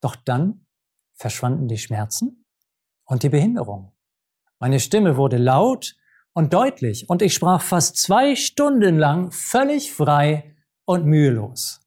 Doch 0.00 0.14
dann 0.14 0.66
verschwanden 1.14 1.66
die 1.66 1.78
Schmerzen 1.78 2.44
und 3.04 3.22
die 3.22 3.28
Behinderung. 3.28 3.92
Meine 4.60 4.78
Stimme 4.78 5.16
wurde 5.16 5.36
laut 5.36 5.96
und 6.32 6.52
deutlich 6.52 7.08
und 7.08 7.22
ich 7.22 7.34
sprach 7.34 7.62
fast 7.62 7.96
zwei 7.96 8.36
Stunden 8.36 8.96
lang 8.96 9.32
völlig 9.32 9.92
frei 9.92 10.56
und 10.84 11.06
mühelos. 11.06 11.80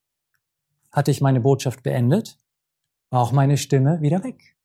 Hatte 0.91 1.12
ich 1.12 1.22
meine 1.22 1.39
Botschaft 1.39 1.84
beendet, 1.84 2.38
war 3.10 3.22
auch 3.22 3.32
meine 3.32 3.58
Stimme 3.58 4.02
wieder 4.02 4.24
weg. 4.24 4.57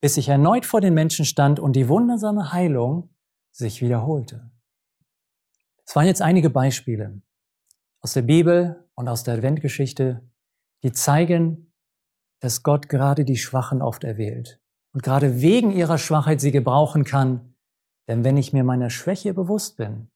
Bis 0.00 0.16
ich 0.16 0.28
erneut 0.28 0.66
vor 0.66 0.80
den 0.80 0.94
Menschen 0.94 1.24
stand 1.24 1.58
und 1.58 1.74
die 1.74 1.88
wundersame 1.88 2.52
Heilung 2.52 3.14
sich 3.50 3.80
wiederholte. 3.80 4.50
Es 5.86 5.96
waren 5.96 6.06
jetzt 6.06 6.22
einige 6.22 6.50
Beispiele 6.50 7.22
aus 8.00 8.12
der 8.12 8.22
Bibel 8.22 8.88
und 8.94 9.08
aus 9.08 9.24
der 9.24 9.34
Adventgeschichte, 9.34 10.28
die 10.82 10.92
zeigen, 10.92 11.72
dass 12.40 12.62
Gott 12.62 12.88
gerade 12.88 13.24
die 13.24 13.36
Schwachen 13.36 13.82
oft 13.82 14.04
erwählt 14.04 14.60
und 14.92 15.02
gerade 15.02 15.40
wegen 15.40 15.72
ihrer 15.72 15.98
Schwachheit 15.98 16.40
sie 16.40 16.52
gebrauchen 16.52 17.04
kann. 17.04 17.54
Denn 18.08 18.24
wenn 18.24 18.36
ich 18.36 18.52
mir 18.52 18.64
meiner 18.64 18.90
Schwäche 18.90 19.34
bewusst 19.34 19.76
bin, 19.76 20.10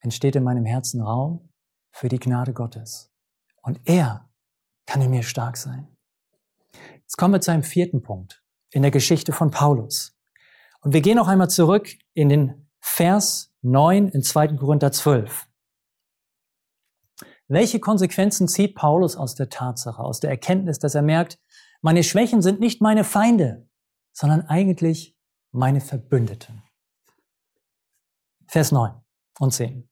entsteht 0.00 0.36
in 0.36 0.42
meinem 0.42 0.64
Herzen 0.64 1.02
Raum 1.02 1.50
für 1.92 2.08
die 2.08 2.18
Gnade 2.18 2.52
Gottes. 2.52 3.12
Und 3.62 3.80
er 3.84 4.28
kann 4.86 5.02
in 5.02 5.10
mir 5.10 5.22
stark 5.22 5.56
sein. 5.56 5.86
Jetzt 6.96 7.16
kommen 7.16 7.34
wir 7.34 7.40
zu 7.40 7.52
einem 7.52 7.62
vierten 7.62 8.02
Punkt 8.02 8.42
in 8.70 8.82
der 8.82 8.90
Geschichte 8.90 9.32
von 9.32 9.50
Paulus. 9.50 10.16
Und 10.82 10.92
wir 10.92 11.00
gehen 11.00 11.16
noch 11.16 11.28
einmal 11.28 11.50
zurück 11.50 11.88
in 12.14 12.28
den 12.28 12.70
Vers 12.80 13.52
9 13.62 14.08
in 14.08 14.22
2. 14.22 14.56
Korinther 14.56 14.92
12. 14.92 15.46
Welche 17.48 17.80
Konsequenzen 17.80 18.48
zieht 18.48 18.76
Paulus 18.76 19.16
aus 19.16 19.34
der 19.34 19.48
Tatsache, 19.48 20.02
aus 20.02 20.20
der 20.20 20.30
Erkenntnis, 20.30 20.78
dass 20.78 20.94
er 20.94 21.02
merkt, 21.02 21.38
meine 21.82 22.04
Schwächen 22.04 22.42
sind 22.42 22.60
nicht 22.60 22.80
meine 22.80 23.04
Feinde, 23.04 23.68
sondern 24.12 24.42
eigentlich 24.42 25.16
meine 25.50 25.80
Verbündeten? 25.80 26.62
Vers 28.46 28.72
9 28.72 28.94
und 29.40 29.52
10. 29.52 29.88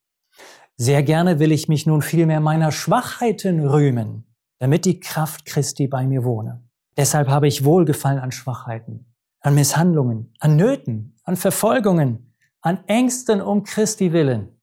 Sehr 0.77 1.03
gerne 1.03 1.41
will 1.41 1.51
ich 1.51 1.69
mich 1.69 1.87
nun 1.87 2.03
vielmehr 2.03 2.41
meiner 2.41 2.71
Schwachheiten 2.71 3.67
rühmen, 3.67 4.37
damit 4.59 4.85
die 4.85 5.01
Kraft 5.01 5.45
Christi 5.45 5.88
bei 5.88 6.07
mir 6.07 6.23
wohne. 6.23 6.68
Deshalb 6.99 7.29
habe 7.29 7.49
ich 7.49 7.65
Wohlgefallen 7.65 8.19
an 8.19 8.33
Schwachheiten, 8.33 9.15
an 9.41 9.55
Misshandlungen, 9.55 10.35
an 10.41 10.57
Nöten, 10.57 11.19
an 11.25 11.37
Verfolgungen, 11.37 12.35
an 12.61 12.85
Ängsten 12.87 13.41
um 13.41 13.63
Christi 13.63 14.13
willen 14.13 14.59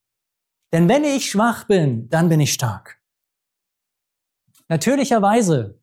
denn 0.72 0.88
wenn 0.88 1.04
ich 1.04 1.30
schwach 1.30 1.64
bin, 1.64 2.08
dann 2.08 2.28
bin 2.28 2.40
ich 2.40 2.52
stark. 2.52 3.00
Natürlicherweise 4.68 5.80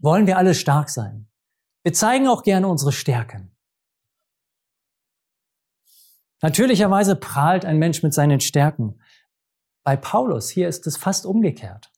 wollen 0.00 0.26
wir 0.26 0.36
alle 0.36 0.54
stark 0.54 0.90
sein. 0.90 1.28
Wir 1.82 1.92
zeigen 1.92 2.28
auch 2.28 2.42
gerne 2.42 2.68
unsere 2.68 2.92
Stärken. 2.92 3.56
Natürlicherweise 6.40 7.16
prahlt 7.16 7.64
ein 7.64 7.78
Mensch 7.78 8.02
mit 8.02 8.14
seinen 8.14 8.40
Stärken. 8.40 9.00
Bei 9.82 9.96
Paulus 9.96 10.50
hier 10.50 10.68
ist 10.68 10.86
es 10.86 10.96
fast 10.96 11.26
umgekehrt. 11.26 11.90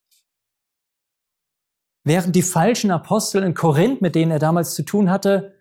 Während 2.04 2.34
die 2.34 2.42
falschen 2.42 2.90
Apostel 2.90 3.42
in 3.42 3.54
Korinth, 3.54 4.00
mit 4.00 4.14
denen 4.14 4.30
er 4.30 4.38
damals 4.38 4.74
zu 4.74 4.82
tun 4.82 5.10
hatte, 5.10 5.54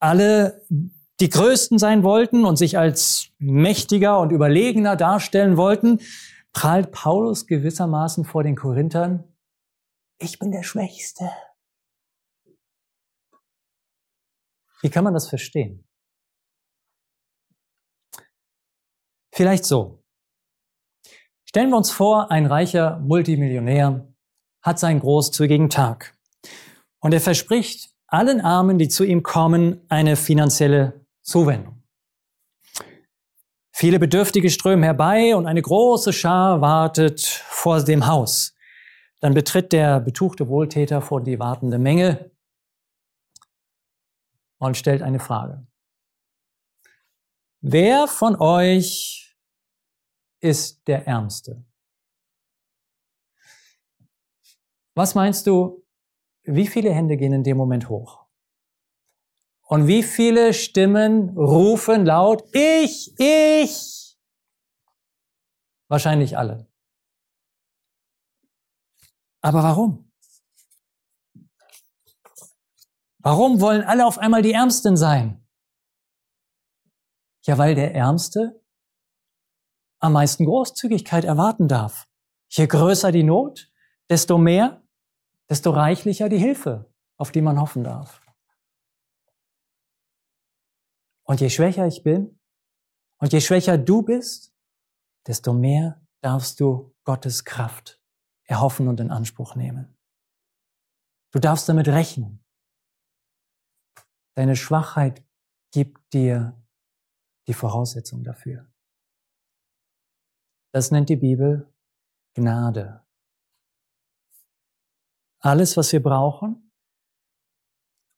alle 0.00 0.66
die 1.20 1.28
Größten 1.28 1.78
sein 1.78 2.02
wollten 2.02 2.44
und 2.44 2.56
sich 2.56 2.78
als 2.78 3.28
mächtiger 3.38 4.18
und 4.18 4.32
überlegener 4.32 4.96
darstellen 4.96 5.56
wollten, 5.56 6.00
prahlt 6.52 6.90
Paulus 6.90 7.46
gewissermaßen 7.46 8.24
vor 8.24 8.42
den 8.42 8.56
Korinthern, 8.56 9.24
ich 10.18 10.38
bin 10.38 10.52
der 10.52 10.62
Schwächste. 10.62 11.30
Wie 14.80 14.90
kann 14.90 15.04
man 15.04 15.14
das 15.14 15.28
verstehen? 15.28 15.84
Vielleicht 19.32 19.64
so. 19.64 20.04
Stellen 21.44 21.70
wir 21.70 21.76
uns 21.76 21.90
vor, 21.90 22.30
ein 22.30 22.46
reicher 22.46 22.98
Multimillionär 23.00 24.11
hat 24.62 24.78
seinen 24.78 25.00
großzügigen 25.00 25.70
Tag 25.70 26.16
und 27.00 27.12
er 27.12 27.20
verspricht 27.20 27.90
allen 28.06 28.40
Armen, 28.40 28.78
die 28.78 28.88
zu 28.88 29.04
ihm 29.04 29.22
kommen, 29.22 29.80
eine 29.88 30.16
finanzielle 30.16 31.04
Zuwendung. 31.22 31.82
Viele 33.74 33.98
Bedürftige 33.98 34.50
strömen 34.50 34.84
herbei 34.84 35.34
und 35.34 35.46
eine 35.46 35.62
große 35.62 36.12
Schar 36.12 36.60
wartet 36.60 37.20
vor 37.20 37.82
dem 37.82 38.06
Haus. 38.06 38.54
Dann 39.20 39.34
betritt 39.34 39.72
der 39.72 39.98
betuchte 39.98 40.48
Wohltäter 40.48 41.00
vor 41.00 41.22
die 41.22 41.38
wartende 41.38 41.78
Menge 41.78 42.30
und 44.58 44.76
stellt 44.76 45.02
eine 45.02 45.18
Frage. 45.18 45.66
Wer 47.60 48.08
von 48.08 48.36
euch 48.36 49.36
ist 50.40 50.86
der 50.86 51.06
Ärmste? 51.06 51.64
Was 54.94 55.14
meinst 55.14 55.46
du, 55.46 55.84
wie 56.42 56.66
viele 56.66 56.92
Hände 56.92 57.16
gehen 57.16 57.32
in 57.32 57.44
dem 57.44 57.56
Moment 57.56 57.88
hoch? 57.88 58.26
Und 59.62 59.86
wie 59.86 60.02
viele 60.02 60.52
Stimmen 60.52 61.36
rufen 61.36 62.04
laut, 62.04 62.44
ich, 62.52 63.18
ich? 63.18 64.18
Wahrscheinlich 65.88 66.36
alle. 66.36 66.70
Aber 69.40 69.62
warum? 69.62 70.12
Warum 73.18 73.60
wollen 73.60 73.82
alle 73.82 74.04
auf 74.04 74.18
einmal 74.18 74.42
die 74.42 74.52
Ärmsten 74.52 74.96
sein? 74.96 75.46
Ja, 77.44 77.56
weil 77.56 77.74
der 77.74 77.94
Ärmste 77.94 78.62
am 80.00 80.12
meisten 80.14 80.44
Großzügigkeit 80.44 81.24
erwarten 81.24 81.68
darf. 81.68 82.08
Je 82.48 82.66
größer 82.66 83.12
die 83.12 83.22
Not, 83.22 83.72
desto 84.10 84.38
mehr, 84.38 84.81
desto 85.52 85.70
reichlicher 85.70 86.30
die 86.30 86.38
Hilfe, 86.38 86.90
auf 87.18 87.30
die 87.30 87.42
man 87.42 87.60
hoffen 87.60 87.84
darf. 87.84 88.22
Und 91.24 91.42
je 91.42 91.50
schwächer 91.50 91.86
ich 91.86 92.02
bin 92.02 92.40
und 93.18 93.34
je 93.34 93.40
schwächer 93.42 93.76
du 93.76 94.00
bist, 94.00 94.56
desto 95.26 95.52
mehr 95.52 96.00
darfst 96.22 96.58
du 96.58 96.96
Gottes 97.04 97.44
Kraft 97.44 98.00
erhoffen 98.44 98.88
und 98.88 98.98
in 98.98 99.10
Anspruch 99.10 99.54
nehmen. 99.54 99.94
Du 101.32 101.38
darfst 101.38 101.68
damit 101.68 101.88
rechnen. 101.88 102.42
Deine 104.34 104.56
Schwachheit 104.56 105.22
gibt 105.70 106.14
dir 106.14 106.58
die 107.46 107.52
Voraussetzung 107.52 108.24
dafür. 108.24 108.72
Das 110.72 110.90
nennt 110.90 111.10
die 111.10 111.16
Bibel 111.16 111.70
Gnade. 112.32 113.01
Alles, 115.44 115.76
was 115.76 115.92
wir 115.92 116.00
brauchen, 116.00 116.72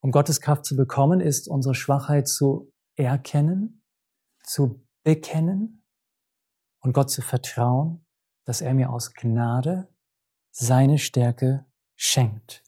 um 0.03 0.11
Gottes 0.11 0.43
Kraft 0.43 0.67
zu 0.67 0.77
bekommen, 0.77 1.21
ist 1.21 1.49
unsere 1.49 1.75
Schwachheit 1.75 2.29
zu 2.29 2.71
erkennen, 2.97 3.83
zu 4.45 4.87
bekennen 5.05 5.87
und 6.81 6.93
Gott 6.93 7.11
zu 7.11 7.23
vertrauen, 7.23 8.07
dass 8.45 8.61
er 8.61 8.75
mir 8.75 8.91
aus 8.91 9.15
Gnade 9.15 9.89
seine 10.51 10.99
Stärke 10.99 11.65
schenkt. 11.97 12.63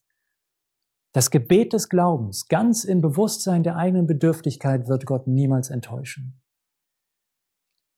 Das 1.13 1.31
Gebet 1.31 1.75
des 1.75 1.91
Glaubens, 1.91 2.49
ganz 2.49 2.85
im 2.85 3.03
Bewusstsein 3.03 3.63
der 3.63 3.77
eigenen 3.77 4.07
Bedürftigkeit, 4.07 4.89
wird 4.89 5.05
Gott 5.05 5.27
niemals 5.27 5.69
enttäuschen. 5.69 6.43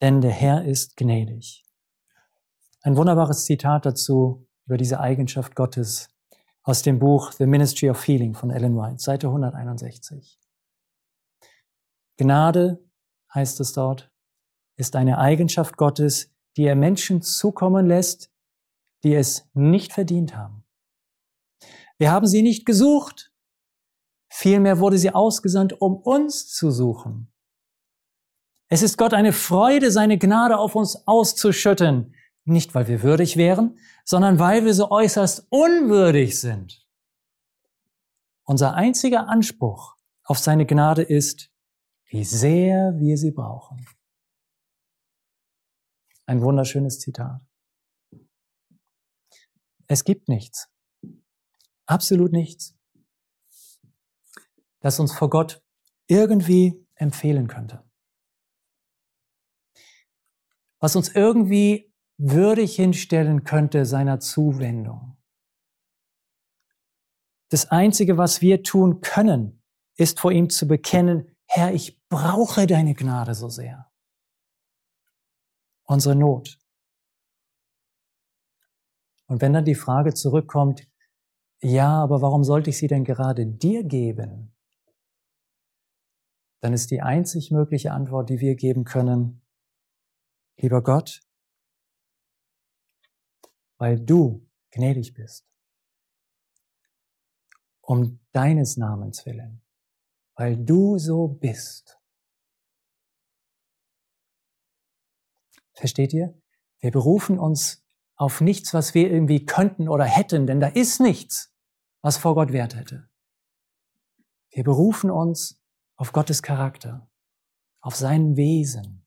Denn 0.03 0.21
der 0.21 0.33
Herr 0.33 0.65
ist 0.65 0.97
gnädig. 0.97 1.65
Ein 2.83 2.97
wunderbares 2.97 3.45
Zitat 3.45 3.87
dazu 3.87 4.49
über 4.67 4.77
diese 4.77 4.99
Eigenschaft 4.99 5.55
Gottes 5.55 6.09
aus 6.69 6.83
dem 6.83 6.99
Buch 6.99 7.33
The 7.33 7.47
Ministry 7.47 7.89
of 7.89 8.07
Healing 8.07 8.35
von 8.35 8.51
Ellen 8.51 8.77
White, 8.77 8.99
Seite 8.99 9.29
161. 9.29 10.39
Gnade, 12.19 12.85
heißt 13.33 13.59
es 13.61 13.73
dort, 13.73 14.13
ist 14.77 14.95
eine 14.95 15.17
Eigenschaft 15.17 15.79
Gottes, 15.79 16.31
die 16.59 16.65
er 16.65 16.77
Menschen 16.77 17.23
zukommen 17.23 17.87
lässt, 17.87 18.31
die 19.03 19.15
es 19.15 19.49
nicht 19.55 19.95
verdient 19.95 20.37
haben. 20.37 20.63
Wir 21.97 22.13
haben 22.13 22.27
sie 22.27 22.43
nicht 22.43 22.67
gesucht. 22.67 23.33
Vielmehr 24.31 24.79
wurde 24.79 24.99
sie 24.99 25.15
ausgesandt, 25.15 25.81
um 25.81 25.97
uns 25.97 26.49
zu 26.53 26.71
suchen. 26.71 27.33
Es 28.69 28.83
ist 28.83 28.99
Gott 28.99 29.15
eine 29.15 29.33
Freude, 29.33 29.91
seine 29.91 30.19
Gnade 30.19 30.59
auf 30.59 30.75
uns 30.75 31.07
auszuschütten. 31.07 32.15
Nicht, 32.49 32.75
weil 32.75 32.89
wir 32.89 33.03
würdig 33.03 33.37
wären, 33.37 33.79
sondern 34.05 34.39
weil 34.39 34.65
wir 34.65 34.73
so 34.73 34.91
äußerst 34.91 35.47
unwürdig 35.51 36.41
sind. 36.41 36.87
Unser 38.45 38.75
einziger 38.75 39.29
Anspruch 39.29 39.97
auf 40.25 40.39
seine 40.39 40.65
Gnade 40.65 41.03
ist, 41.03 41.51
wie 42.07 42.25
sehr 42.25 42.95
wir 42.97 43.19
sie 43.19 43.33
brauchen. 43.33 43.87
Ein 46.25 46.41
wunderschönes 46.41 47.01
Zitat. 47.01 47.43
Es 49.87 50.05
gibt 50.05 50.29
nichts, 50.29 50.71
absolut 51.85 52.33
nichts, 52.33 52.75
das 54.81 54.99
uns 55.01 55.13
vor 55.13 55.29
Gott 55.29 55.63
irgendwie 56.07 56.87
empfehlen 56.95 57.47
könnte. 57.47 57.85
Was 60.81 60.97
uns 60.97 61.09
irgendwie 61.15 61.88
würdig 62.19 62.75
hinstellen 62.77 63.45
könnte 63.45 63.87
seiner 63.87 64.21
Zuwendung. 64.21 65.17
Das 67.49 67.71
Einzige, 67.71 68.19
was 68.19 68.43
wir 68.43 68.63
tun 68.63 69.01
können, 69.01 69.63
ist 69.97 70.21
vor 70.21 70.33
ihm 70.33 70.51
zu 70.51 70.69
bekennen, 70.69 71.35
Herr, 71.47 71.73
ich 71.73 71.99
brauche 72.09 72.67
deine 72.67 72.95
Gnade 72.95 73.35
so 73.35 73.49
sehr. 73.49 73.91
Unsere 75.85 76.15
Not. 76.15 76.59
Und 79.27 79.41
wenn 79.41 79.53
dann 79.53 79.65
die 79.65 79.75
Frage 79.75 80.13
zurückkommt, 80.13 80.87
ja, 81.61 82.03
aber 82.03 82.21
warum 82.21 82.45
sollte 82.45 82.71
ich 82.71 82.79
sie 82.79 82.87
denn 82.87 83.05
gerade 83.05 83.47
dir 83.47 83.85
geben? 83.85 84.55
Dann 86.61 86.73
ist 86.73 86.91
die 86.91 87.01
einzig 87.01 87.51
mögliche 87.51 87.93
Antwort, 87.93 88.31
die 88.31 88.41
wir 88.41 88.57
geben 88.57 88.85
können, 88.85 89.43
lieber 90.57 90.83
Gott, 90.83 91.21
weil 93.79 93.99
du 93.99 94.47
gnädig 94.71 95.15
bist, 95.15 95.47
um 97.81 98.21
deines 98.33 98.77
Namens 98.77 99.25
willen, 99.25 99.63
weil 100.35 100.57
du 100.57 100.99
so 100.99 101.29
bist. 101.29 101.99
Versteht 105.73 106.13
ihr? 106.13 106.41
Wir 106.81 106.91
berufen 106.91 107.39
uns 107.39 107.85
auf 108.17 108.41
nichts, 108.41 108.75
was 108.75 108.95
wir 108.95 109.11
irgendwie 109.11 109.47
könnten 109.47 109.89
oder 109.89 110.05
hätten, 110.05 110.47
denn 110.47 110.61
da 110.61 110.67
ist 110.67 111.01
nichts, 111.01 111.55
was 112.03 112.19
vor 112.19 112.35
Gott 112.35 112.53
Wert 112.53 112.75
hätte. 112.75 113.09
Wir 114.51 114.65
berufen 114.65 115.11
uns 115.11 115.63
auf 115.97 116.13
Gottes 116.13 116.43
Charakter, 116.43 117.09
auf 117.81 117.95
sein 117.95 118.37
Wesen, 118.37 119.07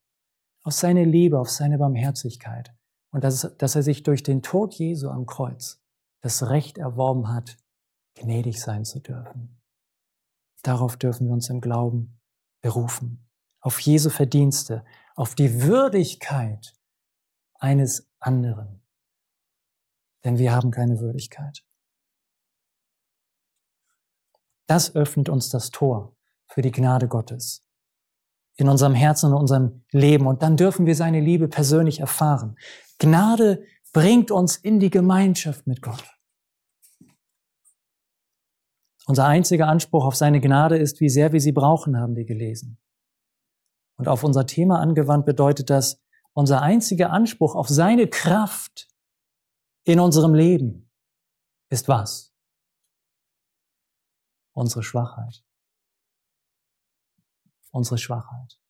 auf 0.64 0.74
seine 0.74 1.04
Liebe, 1.04 1.40
auf 1.40 1.50
seine 1.50 1.78
Barmherzigkeit 1.78 2.74
und 3.12 3.24
dass, 3.24 3.56
dass 3.58 3.76
er 3.76 3.84
sich 3.84 4.04
durch 4.04 4.24
den 4.24 4.42
Tod 4.42 4.74
Jesu 4.74 5.10
am 5.10 5.26
Kreuz 5.26 5.82
das 6.22 6.50
Recht 6.50 6.78
erworben 6.78 7.30
hat, 7.30 7.58
gnädig 8.16 8.62
sein 8.62 8.86
zu 8.86 9.00
dürfen. 9.00 9.62
Darauf 10.64 10.98
dürfen 10.98 11.28
wir 11.28 11.34
uns 11.34 11.50
im 11.50 11.62
Glauben 11.62 12.20
berufen, 12.62 13.28
auf 13.60 13.80
Jesu 13.80 14.10
Verdienste, 14.10 14.86
auf 15.16 15.36
die 15.36 15.62
Würdigkeit 15.64 16.74
eines 17.60 18.08
anderen 18.20 18.82
denn 20.24 20.38
wir 20.38 20.54
haben 20.54 20.72
keine 20.72 21.00
Würdigkeit. 21.00 21.64
Das 24.68 24.96
öffnet 24.96 25.30
uns 25.30 25.50
das 25.50 25.72
Tor 25.72 26.16
für 26.48 26.62
die 26.62 26.72
Gnade 26.72 27.08
Gottes 27.08 27.66
in 28.56 28.70
unserem 28.70 28.94
Herzen 28.94 29.34
und 29.34 29.40
unserem 29.40 29.84
Leben. 29.92 30.28
Und 30.28 30.44
dann 30.44 30.58
dürfen 30.58 30.86
wir 30.86 30.96
seine 30.96 31.20
Liebe 31.20 31.48
persönlich 31.48 32.00
erfahren. 32.00 32.58
Gnade 33.02 33.66
bringt 33.94 34.30
uns 34.30 34.58
in 34.58 34.80
die 34.80 34.92
Gemeinschaft 34.92 35.66
mit 35.66 35.82
Gott. 35.82 36.04
Unser 39.08 39.26
einziger 39.26 39.68
Anspruch 39.68 40.06
auf 40.06 40.16
seine 40.16 40.40
Gnade 40.40 40.78
ist, 40.78 41.02
wie 41.02 41.10
sehr 41.10 41.34
wir 41.34 41.42
sie 41.42 41.52
brauchen, 41.52 41.98
haben 41.98 42.16
wir 42.16 42.26
gelesen. 42.26 42.78
Und 43.98 44.08
auf 44.08 44.24
unser 44.24 44.46
Thema 44.46 44.80
angewandt 44.80 45.26
bedeutet 45.26 45.72
das, 45.72 46.00
unser 46.34 46.62
einziger 46.62 47.10
Anspruch 47.10 47.56
auf 47.56 47.68
seine 47.68 48.08
Kraft 48.08 48.88
in 49.84 50.00
unserem 50.00 50.36
Leben 50.36 50.92
ist 51.70 51.88
was? 51.88 52.32
Unsere 54.54 54.84
Schwachheit. 54.84 55.44
Unsere 57.72 57.98
Schwachheit. 57.98 58.61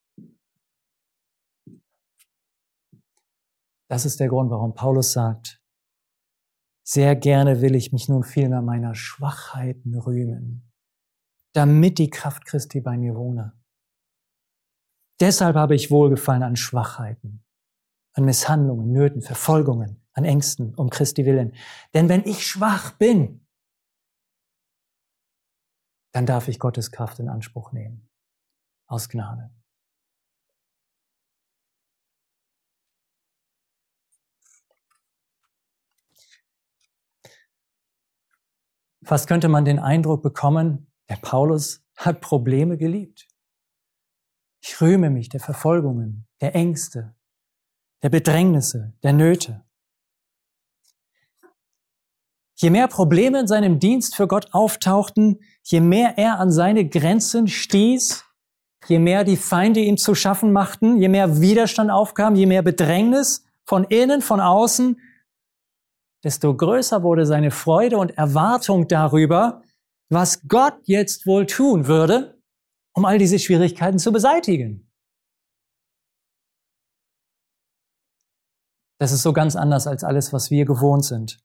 Das 3.92 4.06
ist 4.06 4.20
der 4.20 4.28
Grund, 4.28 4.50
warum 4.50 4.72
Paulus 4.72 5.12
sagt, 5.12 5.62
sehr 6.82 7.14
gerne 7.14 7.60
will 7.60 7.74
ich 7.74 7.92
mich 7.92 8.08
nun 8.08 8.24
vielmehr 8.24 8.62
meiner 8.62 8.94
Schwachheiten 8.94 9.94
rühmen, 9.98 10.72
damit 11.52 11.98
die 11.98 12.08
Kraft 12.08 12.46
Christi 12.46 12.80
bei 12.80 12.96
mir 12.96 13.14
wohne. 13.14 13.52
Deshalb 15.20 15.56
habe 15.56 15.74
ich 15.74 15.90
Wohlgefallen 15.90 16.42
an 16.42 16.56
Schwachheiten, 16.56 17.44
an 18.14 18.24
Misshandlungen, 18.24 18.92
Nöten, 18.92 19.20
Verfolgungen, 19.20 20.02
an 20.14 20.24
Ängsten 20.24 20.74
um 20.74 20.88
Christi 20.88 21.26
willen. 21.26 21.54
Denn 21.92 22.08
wenn 22.08 22.24
ich 22.24 22.46
schwach 22.46 22.92
bin, 22.92 23.46
dann 26.14 26.24
darf 26.24 26.48
ich 26.48 26.58
Gottes 26.58 26.92
Kraft 26.92 27.18
in 27.18 27.28
Anspruch 27.28 27.72
nehmen. 27.72 28.08
Aus 28.86 29.10
Gnade. 29.10 29.50
Fast 39.04 39.26
könnte 39.26 39.48
man 39.48 39.64
den 39.64 39.78
Eindruck 39.78 40.22
bekommen, 40.22 40.86
der 41.08 41.16
Paulus 41.16 41.84
hat 41.96 42.20
Probleme 42.20 42.76
geliebt. 42.76 43.26
Ich 44.60 44.80
rühme 44.80 45.10
mich 45.10 45.28
der 45.28 45.40
Verfolgungen, 45.40 46.26
der 46.40 46.54
Ängste, 46.54 47.14
der 48.02 48.10
Bedrängnisse, 48.10 48.92
der 49.02 49.12
Nöte. 49.12 49.64
Je 52.54 52.70
mehr 52.70 52.86
Probleme 52.86 53.40
in 53.40 53.46
seinem 53.48 53.80
Dienst 53.80 54.14
für 54.14 54.28
Gott 54.28 54.54
auftauchten, 54.54 55.40
je 55.64 55.80
mehr 55.80 56.16
er 56.16 56.38
an 56.38 56.52
seine 56.52 56.88
Grenzen 56.88 57.48
stieß, 57.48 58.24
je 58.86 58.98
mehr 59.00 59.24
die 59.24 59.36
Feinde 59.36 59.80
ihm 59.80 59.96
zu 59.96 60.14
schaffen 60.14 60.52
machten, 60.52 60.96
je 60.96 61.08
mehr 61.08 61.40
Widerstand 61.40 61.90
aufkam, 61.90 62.36
je 62.36 62.46
mehr 62.46 62.62
Bedrängnis 62.62 63.44
von 63.64 63.82
innen, 63.84 64.22
von 64.22 64.40
außen, 64.40 65.00
desto 66.24 66.56
größer 66.56 67.02
wurde 67.02 67.26
seine 67.26 67.50
Freude 67.50 67.98
und 67.98 68.10
Erwartung 68.10 68.88
darüber, 68.88 69.62
was 70.10 70.46
Gott 70.46 70.78
jetzt 70.84 71.26
wohl 71.26 71.46
tun 71.46 71.86
würde, 71.86 72.40
um 72.94 73.04
all 73.04 73.18
diese 73.18 73.38
Schwierigkeiten 73.38 73.98
zu 73.98 74.12
beseitigen. 74.12 74.90
Das 79.00 79.10
ist 79.10 79.22
so 79.22 79.32
ganz 79.32 79.56
anders 79.56 79.86
als 79.86 80.04
alles, 80.04 80.32
was 80.32 80.50
wir 80.50 80.64
gewohnt 80.64 81.04
sind. 81.04 81.38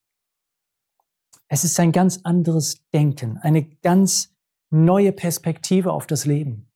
Es 1.50 1.64
ist 1.64 1.80
ein 1.80 1.92
ganz 1.92 2.20
anderes 2.24 2.86
Denken, 2.94 3.38
eine 3.38 3.64
ganz 3.80 4.36
neue 4.70 5.12
Perspektive 5.12 5.92
auf 5.92 6.06
das 6.06 6.26
Leben. 6.26 6.70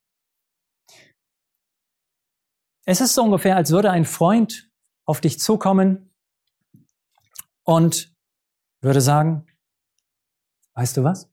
Es 2.86 3.02
ist 3.02 3.14
so 3.14 3.24
ungefähr, 3.24 3.58
als 3.58 3.72
würde 3.72 3.92
ein 3.92 4.06
Freund 4.06 4.72
auf 5.06 5.22
dich 5.22 5.40
zukommen 5.40 6.11
und 7.64 8.16
würde 8.82 9.02
sagen, 9.02 9.46
weißt 10.74 10.98
du 10.98 11.04
was? 11.04 11.30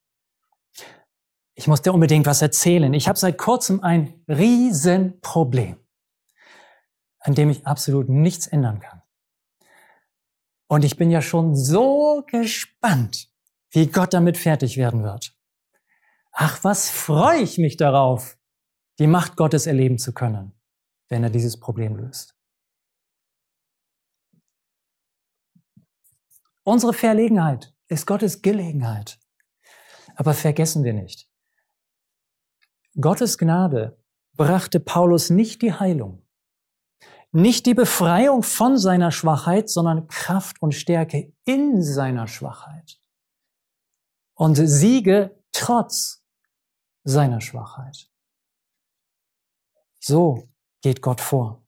Ich 1.55 1.67
muss 1.67 1.83
dir 1.83 1.93
unbedingt 1.93 2.27
was 2.27 2.41
erzählen. 2.41 2.95
Ich 2.95 3.09
habe 3.09 3.19
seit 3.19 3.37
kurzem 3.37 3.83
ein 3.83 4.25
Riesenproblem, 4.29 5.77
an 7.19 7.35
dem 7.35 7.51
ich 7.51 7.67
absolut 7.67 8.09
nichts 8.09 8.47
ändern 8.47 8.79
kann. 8.81 9.03
Und 10.69 10.85
ich 10.85 10.97
bin 10.97 11.11
ja 11.11 11.23
schon 11.23 11.57
so 11.57 12.25
gespannt, 12.27 13.29
wie 13.71 13.87
Gott 13.87 14.13
damit 14.13 14.37
fertig 14.37 14.77
werden 14.77 15.03
wird. 15.03 15.35
Ach, 16.33 16.63
was 16.63 16.91
freue 16.91 17.41
ich 17.41 17.59
mich 17.59 17.77
darauf, 17.77 18.39
die 19.01 19.07
Macht 19.07 19.37
Gottes 19.37 19.67
erleben 19.67 19.99
zu 19.99 20.13
können, 20.13 20.53
wenn 21.09 21.25
er 21.25 21.31
dieses 21.31 21.59
Problem 21.59 21.97
löst. 21.97 22.38
Unsere 26.69 26.93
Verlegenheit 26.93 27.75
ist 27.87 28.07
Gottes 28.07 28.43
Gelegenheit. 28.43 29.19
Aber 30.17 30.35
vergessen 30.35 30.85
wir 30.85 30.93
nicht, 30.93 31.27
Gottes 33.01 33.39
Gnade 33.39 33.99
brachte 34.37 34.79
Paulus 34.79 35.31
nicht 35.31 35.63
die 35.63 35.73
Heilung, 35.73 36.29
nicht 37.33 37.65
die 37.65 37.73
Befreiung 37.73 38.43
von 38.43 38.77
seiner 38.77 39.13
Schwachheit, 39.13 39.71
sondern 39.71 40.09
Kraft 40.09 40.61
und 40.61 40.73
Stärke 40.73 41.33
in 41.47 41.83
seiner 41.83 42.29
Schwachheit 42.29 43.01
und 44.35 44.57
Siege 44.57 45.43
trotz 45.53 46.23
seiner 47.03 47.41
Schwachheit. 47.41 48.11
So 50.01 50.51
geht 50.83 51.01
Gott 51.01 51.23
vor. 51.23 51.67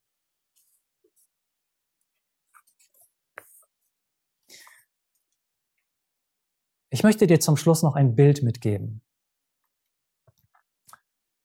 Ich 6.92 7.04
möchte 7.04 7.28
dir 7.28 7.38
zum 7.38 7.56
Schluss 7.56 7.82
noch 7.84 7.94
ein 7.94 8.16
Bild 8.16 8.42
mitgeben. 8.42 9.02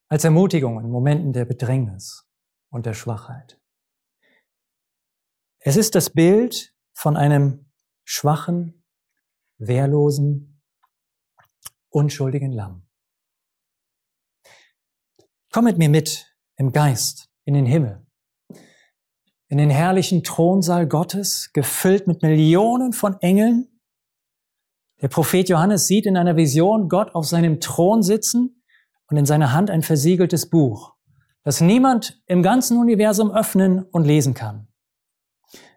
Als 0.08 0.24
Ermutigung 0.24 0.80
in 0.80 0.90
Momenten 0.90 1.32
der 1.32 1.44
Bedrängnis 1.44 2.28
und 2.70 2.84
der 2.84 2.94
Schwachheit. 2.94 3.60
Es 5.60 5.76
ist 5.76 5.94
das 5.94 6.10
Bild 6.10 6.74
von 6.92 7.16
einem 7.16 7.70
schwachen, 8.04 8.84
wehrlosen, 9.58 10.60
unschuldigen 11.90 12.52
Lamm. 12.52 12.88
Komm 15.52 15.64
mit 15.64 15.78
mir 15.78 15.88
mit 15.88 16.36
im 16.56 16.72
Geist 16.72 17.30
in 17.44 17.54
den 17.54 17.66
Himmel, 17.66 18.04
in 19.48 19.58
den 19.58 19.70
herrlichen 19.70 20.24
Thronsaal 20.24 20.88
Gottes, 20.88 21.52
gefüllt 21.52 22.08
mit 22.08 22.22
Millionen 22.22 22.92
von 22.92 23.20
Engeln, 23.20 23.75
der 25.02 25.08
Prophet 25.08 25.48
Johannes 25.48 25.86
sieht 25.86 26.06
in 26.06 26.16
einer 26.16 26.36
Vision 26.36 26.88
Gott 26.88 27.14
auf 27.14 27.26
seinem 27.26 27.60
Thron 27.60 28.02
sitzen 28.02 28.62
und 29.08 29.16
in 29.16 29.26
seiner 29.26 29.52
Hand 29.52 29.70
ein 29.70 29.82
versiegeltes 29.82 30.48
Buch, 30.48 30.94
das 31.42 31.60
niemand 31.60 32.22
im 32.26 32.42
ganzen 32.42 32.78
Universum 32.78 33.30
öffnen 33.30 33.82
und 33.82 34.04
lesen 34.04 34.34
kann. 34.34 34.68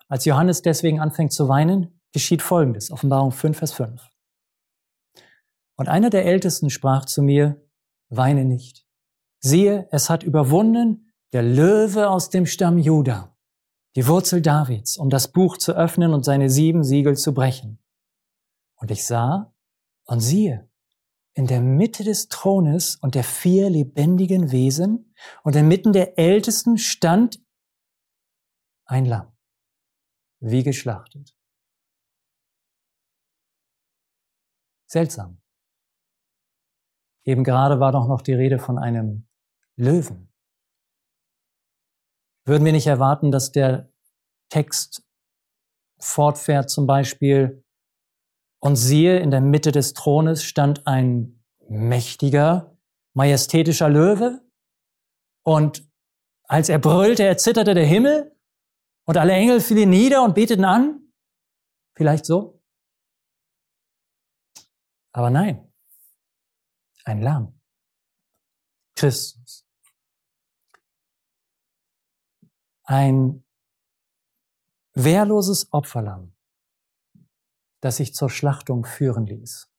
Als 0.08 0.26
Johannes 0.26 0.62
deswegen 0.62 1.00
anfängt 1.00 1.34
zu 1.34 1.48
weinen, 1.50 2.02
geschieht 2.14 2.42
Folgendes, 2.42 2.92
Offenbarung 2.92 3.32
5, 3.32 3.58
Vers 3.58 3.74
5. 3.74 4.02
Und 5.76 5.88
einer 5.88 6.10
der 6.10 6.26
Ältesten 6.26 6.70
sprach 6.70 7.06
zu 7.06 7.22
mir, 7.22 7.62
weine 8.10 8.46
nicht. 8.46 8.86
Siehe, 9.40 9.88
es 9.92 10.10
hat 10.10 10.24
überwunden 10.24 11.14
der 11.32 11.44
Löwe 11.44 12.10
aus 12.10 12.30
dem 12.30 12.46
Stamm 12.46 12.78
Juda, 12.78 13.36
die 13.96 14.08
Wurzel 14.08 14.42
Davids, 14.42 14.98
um 14.98 15.10
das 15.10 15.32
Buch 15.32 15.58
zu 15.58 15.74
öffnen 15.74 16.14
und 16.14 16.26
seine 16.26 16.50
sieben 16.50 16.84
Siegel 16.84 17.16
zu 17.16 17.34
brechen. 17.34 17.80
Und 18.80 18.92
ich 18.92 19.06
sah 19.06 19.54
und 20.06 20.22
siehe, 20.22 20.70
in 21.34 21.48
der 21.48 21.62
Mitte 21.62 22.04
des 22.04 22.28
Thrones 22.28 22.96
und 22.96 23.16
der 23.16 23.24
vier 23.24 23.70
lebendigen 23.70 24.52
Wesen 24.52 25.14
und 25.44 25.56
inmitten 25.56 25.94
der 25.94 26.18
Ältesten 26.18 26.78
stand 26.78 27.42
ein 28.86 29.06
Lamm, 29.06 29.32
wie 30.40 30.64
geschlachtet. 30.64 31.36
Seltsam. 34.88 35.42
Eben 37.24 37.44
gerade 37.44 37.80
war 37.80 37.92
doch 37.92 38.08
noch 38.08 38.22
die 38.22 38.34
Rede 38.34 38.58
von 38.58 38.80
einem 38.80 39.28
Löwen. 39.76 40.34
Würden 42.46 42.66
wir 42.66 42.72
nicht 42.72 42.88
erwarten, 42.88 43.32
dass 43.32 43.52
der 43.52 43.94
Text 44.50 45.06
fortfährt, 46.00 46.72
zum 46.72 46.88
Beispiel, 46.88 47.64
und 48.60 48.76
siehe, 48.76 49.20
in 49.20 49.32
der 49.32 49.42
Mitte 49.42 49.72
des 49.72 49.94
Thrones 49.94 50.44
stand 50.44 50.86
ein 50.86 51.44
mächtiger, 51.70 52.78
majestätischer 53.14 53.90
Löwe. 53.90 54.42
Und 55.44 55.88
als 56.44 56.70
er 56.70 56.80
brüllte, 56.80 57.24
erzitterte 57.24 57.74
der 57.74 57.86
Himmel 57.86 58.36
und 59.06 59.18
alle 59.18 59.34
Engel 59.34 59.62
fielen 59.62 59.90
nieder 59.90 60.24
und 60.24 60.36
beteten 60.36 60.66
an. 60.66 61.14
Vielleicht 61.96 62.26
so. 62.26 62.62
Aber 65.12 65.30
nein, 65.30 65.72
ein 67.06 67.22
Lamm. 67.22 67.60
Christus. 68.96 69.66
Ein 72.84 73.46
wehrloses 74.94 75.72
Opferlamm 75.72 76.34
das 77.82 77.98
sich 77.98 78.14
zur 78.14 78.30
Schlachtung 78.30 78.86
führen 78.86 79.26
ließ. 79.26 79.72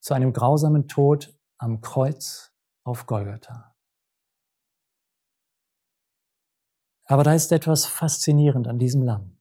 Zu 0.00 0.14
einem 0.14 0.32
grausamen 0.32 0.88
Tod 0.88 1.38
am 1.58 1.80
Kreuz 1.80 2.52
auf 2.84 3.06
Golgatha. 3.06 3.76
Aber 7.04 7.24
da 7.24 7.34
ist 7.34 7.52
etwas 7.52 7.86
faszinierend 7.86 8.68
an 8.68 8.78
diesem 8.78 9.02
Lamm. 9.02 9.40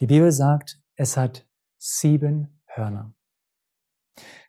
Die 0.00 0.06
Bibel 0.06 0.32
sagt, 0.32 0.82
es 0.94 1.16
hat 1.16 1.46
sieben 1.78 2.62
Hörner. 2.66 3.14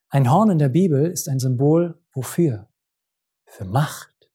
Ein 0.10 0.32
Horn 0.32 0.52
in 0.52 0.60
der 0.60 0.70
Bibel 0.70 1.12
ist 1.12 1.28
ein 1.28 1.40
Symbol 1.40 2.02
wofür? 2.14 2.72
Für 3.46 3.66
Macht, 3.66 4.32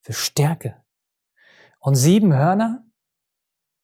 für 0.00 0.12
Stärke. 0.12 0.84
Und 1.78 1.94
sieben 1.94 2.32
Hörner 2.32 2.86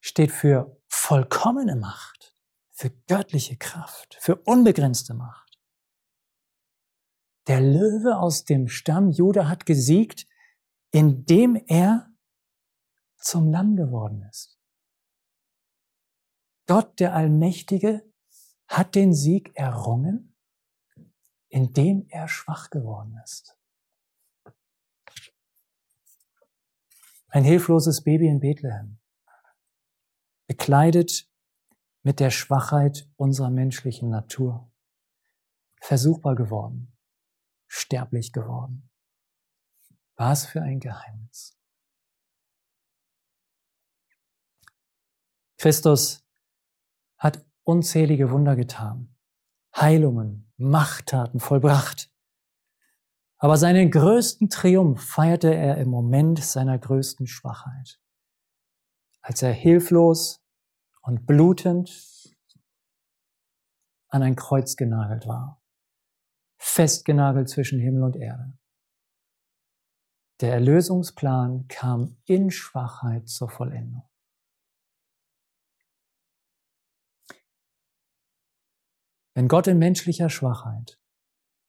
steht 0.01 0.33
für 0.33 0.81
vollkommene 0.89 1.77
Macht 1.77 2.34
für 2.75 2.91
göttliche 3.07 3.57
Kraft, 3.57 4.19
für 4.21 4.37
unbegrenzte 4.37 5.15
Macht. 5.15 5.61
Der 7.47 7.61
Löwe 7.61 8.19
aus 8.19 8.45
dem 8.45 8.69
Stamm 8.69 9.11
Juda 9.11 9.49
hat 9.49 9.65
gesiegt, 9.65 10.27
indem 10.91 11.57
er 11.67 12.13
zum 13.17 13.51
Lamm 13.51 13.77
geworden 13.77 14.27
ist. 14.29 14.59
Gott, 16.67 16.99
der 16.99 17.15
Allmächtige, 17.15 18.11
hat 18.67 18.95
den 18.95 19.13
Sieg 19.13 19.53
errungen, 19.55 20.37
indem 21.49 22.07
er 22.09 22.27
schwach 22.29 22.71
geworden 22.71 23.21
ist. 23.23 23.57
Ein 27.29 27.45
hilfloses 27.45 28.03
Baby 28.03 28.29
in 28.29 28.41
Bethlehem, 28.41 28.99
bekleidet 30.47 31.31
mit 32.05 32.21
der 32.21 32.31
Schwachheit 32.31 33.09
unserer 33.17 33.51
menschlichen 33.51 34.11
Natur. 34.11 34.71
Versuchbar 35.81 36.37
geworden, 36.37 36.97
sterblich 37.67 38.33
geworden. 38.33 38.91
Was 40.17 40.47
für 40.47 40.63
ein 40.63 40.81
Geheimnis. 40.81 41.59
Christus 45.57 46.25
hat 47.17 47.45
unzählige 47.63 48.31
Wunder 48.31 48.55
getan, 48.55 49.17
Heilungen, 49.75 50.53
Machttaten 50.59 51.41
vollbracht. 51.41 52.13
Aber 53.39 53.57
seinen 53.57 53.91
größten 53.91 54.51
Triumph 54.51 55.03
feierte 55.03 55.55
er 55.55 55.79
im 55.79 55.89
Moment 55.89 56.45
seiner 56.45 56.79
größten 56.79 57.27
Schwachheit, 57.27 57.99
als 59.23 59.43
er 59.43 59.53
hilflos 59.53 60.44
und 61.05 61.27
blutend 61.27 62.35
an 64.09 64.23
ein 64.23 64.37
Kreuz 64.37 64.77
genagelt 64.77 65.27
war. 65.27 65.63
Festgenagelt 66.59 67.49
zwischen 67.49 67.79
Himmel 67.79 68.05
und 68.05 68.17
Erde. 68.17 68.59
Der 70.41 70.55
Erlösungsplan 70.55 71.69
kam 71.69 72.17
in 72.25 72.51
Schwachheit 72.51 73.29
zur 73.29 73.51
Vollendung. 73.51 74.09
Wenn 79.35 79.49
Gott 79.49 79.67
in 79.67 79.79
menschlicher 79.79 80.31
Schwachheit 80.31 80.99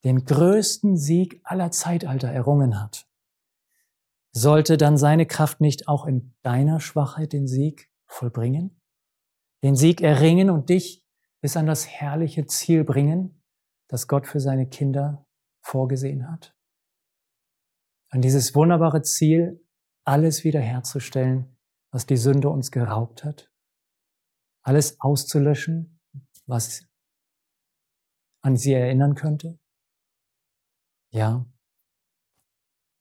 den 0.03 0.23
größten 0.23 0.97
Sieg 0.97 1.41
aller 1.43 1.71
Zeitalter 1.71 2.29
errungen 2.29 2.79
hat, 2.81 3.07
sollte 4.31 4.77
dann 4.77 4.97
seine 4.97 5.25
Kraft 5.25 5.61
nicht 5.61 5.87
auch 5.87 6.05
in 6.05 6.35
deiner 6.41 6.79
Schwachheit 6.79 7.33
den 7.33 7.47
Sieg 7.47 7.91
vollbringen? 8.05 8.79
Den 9.65 9.75
Sieg 9.75 10.01
erringen 10.01 10.51
und 10.51 10.69
dich 10.69 11.03
bis 11.41 11.57
an 11.57 11.65
das 11.65 11.87
herrliche 11.87 12.45
Ziel 12.45 12.83
bringen, 12.83 13.43
das 13.87 14.07
Gott 14.07 14.27
für 14.27 14.39
seine 14.39 14.69
Kinder 14.69 15.27
vorgesehen 15.63 16.31
hat. 16.31 16.55
An 18.09 18.21
dieses 18.21 18.53
wunderbare 18.53 19.01
Ziel, 19.01 19.65
alles 20.03 20.43
wiederherzustellen, 20.43 21.57
was 21.89 22.05
die 22.05 22.15
Sünde 22.15 22.49
uns 22.49 22.69
geraubt 22.69 23.23
hat, 23.23 23.51
alles 24.61 25.01
auszulöschen, 25.01 25.99
was 26.45 26.85
an 28.41 28.57
sie 28.57 28.73
erinnern 28.73 29.15
könnte, 29.15 29.59
Ja, 31.09 31.43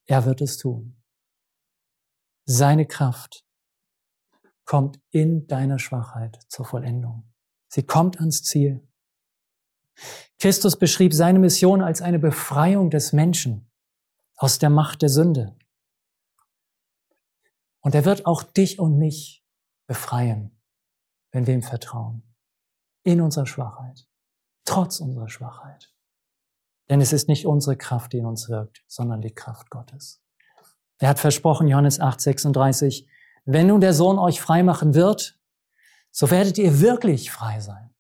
er 0.06 0.24
wird 0.24 0.40
es 0.40 0.56
tun. 0.56 0.96
Seine 2.46 2.86
Kraft 2.86 3.43
kommt 4.64 5.00
in 5.10 5.46
deiner 5.46 5.78
Schwachheit 5.78 6.40
zur 6.48 6.64
Vollendung. 6.64 7.32
Sie 7.68 7.82
kommt 7.82 8.18
ans 8.18 8.42
Ziel. 8.42 8.86
Christus 10.38 10.78
beschrieb 10.78 11.14
seine 11.14 11.38
Mission 11.38 11.82
als 11.82 12.02
eine 12.02 12.18
Befreiung 12.18 12.90
des 12.90 13.12
Menschen 13.12 13.70
aus 14.36 14.58
der 14.58 14.70
Macht 14.70 15.02
der 15.02 15.08
Sünde. 15.08 15.56
Und 17.80 17.94
er 17.94 18.04
wird 18.04 18.26
auch 18.26 18.42
dich 18.42 18.78
und 18.78 18.98
mich 18.98 19.44
befreien, 19.86 20.58
wenn 21.32 21.46
wir 21.46 21.54
ihm 21.54 21.62
vertrauen. 21.62 22.22
In 23.02 23.20
unserer 23.20 23.46
Schwachheit. 23.46 24.06
Trotz 24.64 25.00
unserer 25.00 25.28
Schwachheit. 25.28 25.94
Denn 26.88 27.00
es 27.00 27.12
ist 27.12 27.28
nicht 27.28 27.46
unsere 27.46 27.76
Kraft, 27.76 28.12
die 28.12 28.18
in 28.18 28.26
uns 28.26 28.48
wirkt, 28.48 28.82
sondern 28.86 29.20
die 29.20 29.34
Kraft 29.34 29.70
Gottes. 29.70 30.22
Er 30.98 31.08
hat 31.08 31.18
versprochen, 31.18 31.68
Johannes 31.68 32.00
8, 32.00 32.20
36, 32.20 33.08
wenn 33.45 33.68
nun 33.68 33.80
der 33.80 33.92
Sohn 33.92 34.18
euch 34.18 34.40
frei 34.40 34.62
machen 34.62 34.95
wird, 34.95 35.38
so 36.11 36.30
werdet 36.30 36.59
ihr 36.59 36.80
wirklich 36.80 37.30
frei 37.30 37.61
sein. 37.61 37.95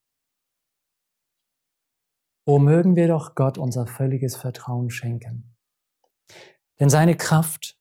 O 2.46 2.58
mögen 2.58 2.94
wir 2.94 3.08
doch 3.08 3.34
Gott 3.34 3.58
unser 3.58 3.86
völliges 3.86 4.36
Vertrauen 4.36 4.90
schenken. 4.90 5.56
Denn 6.78 6.90
seine 6.90 7.16
Kraft 7.16 7.78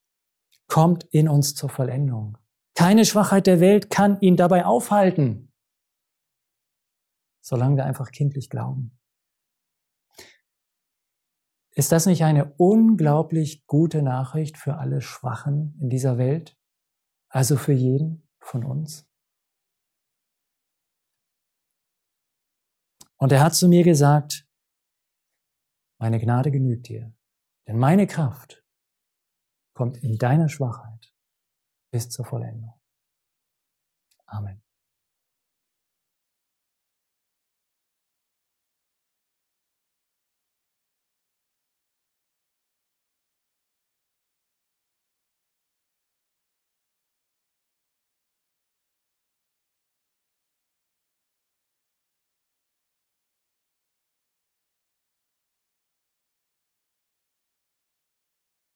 kommt 0.68 1.04
in 1.12 1.28
uns 1.28 1.56
zur 1.56 1.70
Vollendung. 1.70 2.38
Keine 2.76 3.06
Schwachheit 3.06 3.46
der 3.46 3.60
Welt 3.60 3.90
kann 3.90 4.20
ihn 4.22 4.36
dabei 4.36 4.66
aufhalten, 4.66 5.54
solange 7.42 7.76
wir 7.76 7.86
einfach 7.86 8.12
kindlich 8.12 8.50
glauben. 8.50 8.98
Ist 11.76 11.92
das 11.92 12.06
nicht 12.06 12.24
eine 12.24 12.54
unglaublich 12.54 13.66
gute 13.66 14.02
Nachricht 14.02 14.58
für 14.58 14.78
alle 14.78 15.02
Schwachen 15.02 15.78
in 15.82 15.90
dieser 15.90 16.18
Welt? 16.18 16.58
Also 17.34 17.58
für 17.58 17.74
jeden 17.74 18.30
von 18.40 18.64
uns? 18.64 19.10
Und 23.18 23.32
er 23.32 23.44
hat 23.44 23.56
zu 23.56 23.68
mir 23.68 23.84
gesagt, 23.84 24.48
meine 26.00 26.20
Gnade 26.20 26.52
genügt 26.52 26.90
dir, 26.90 27.12
denn 27.68 27.80
meine 27.80 28.06
Kraft 28.06 28.64
kommt 29.74 29.98
in 29.98 30.20
deiner 30.20 30.48
Schwachheit 30.48 31.12
bis 31.92 32.10
zur 32.10 32.26
Vollendung. 32.26 32.80
Amen. 34.28 34.63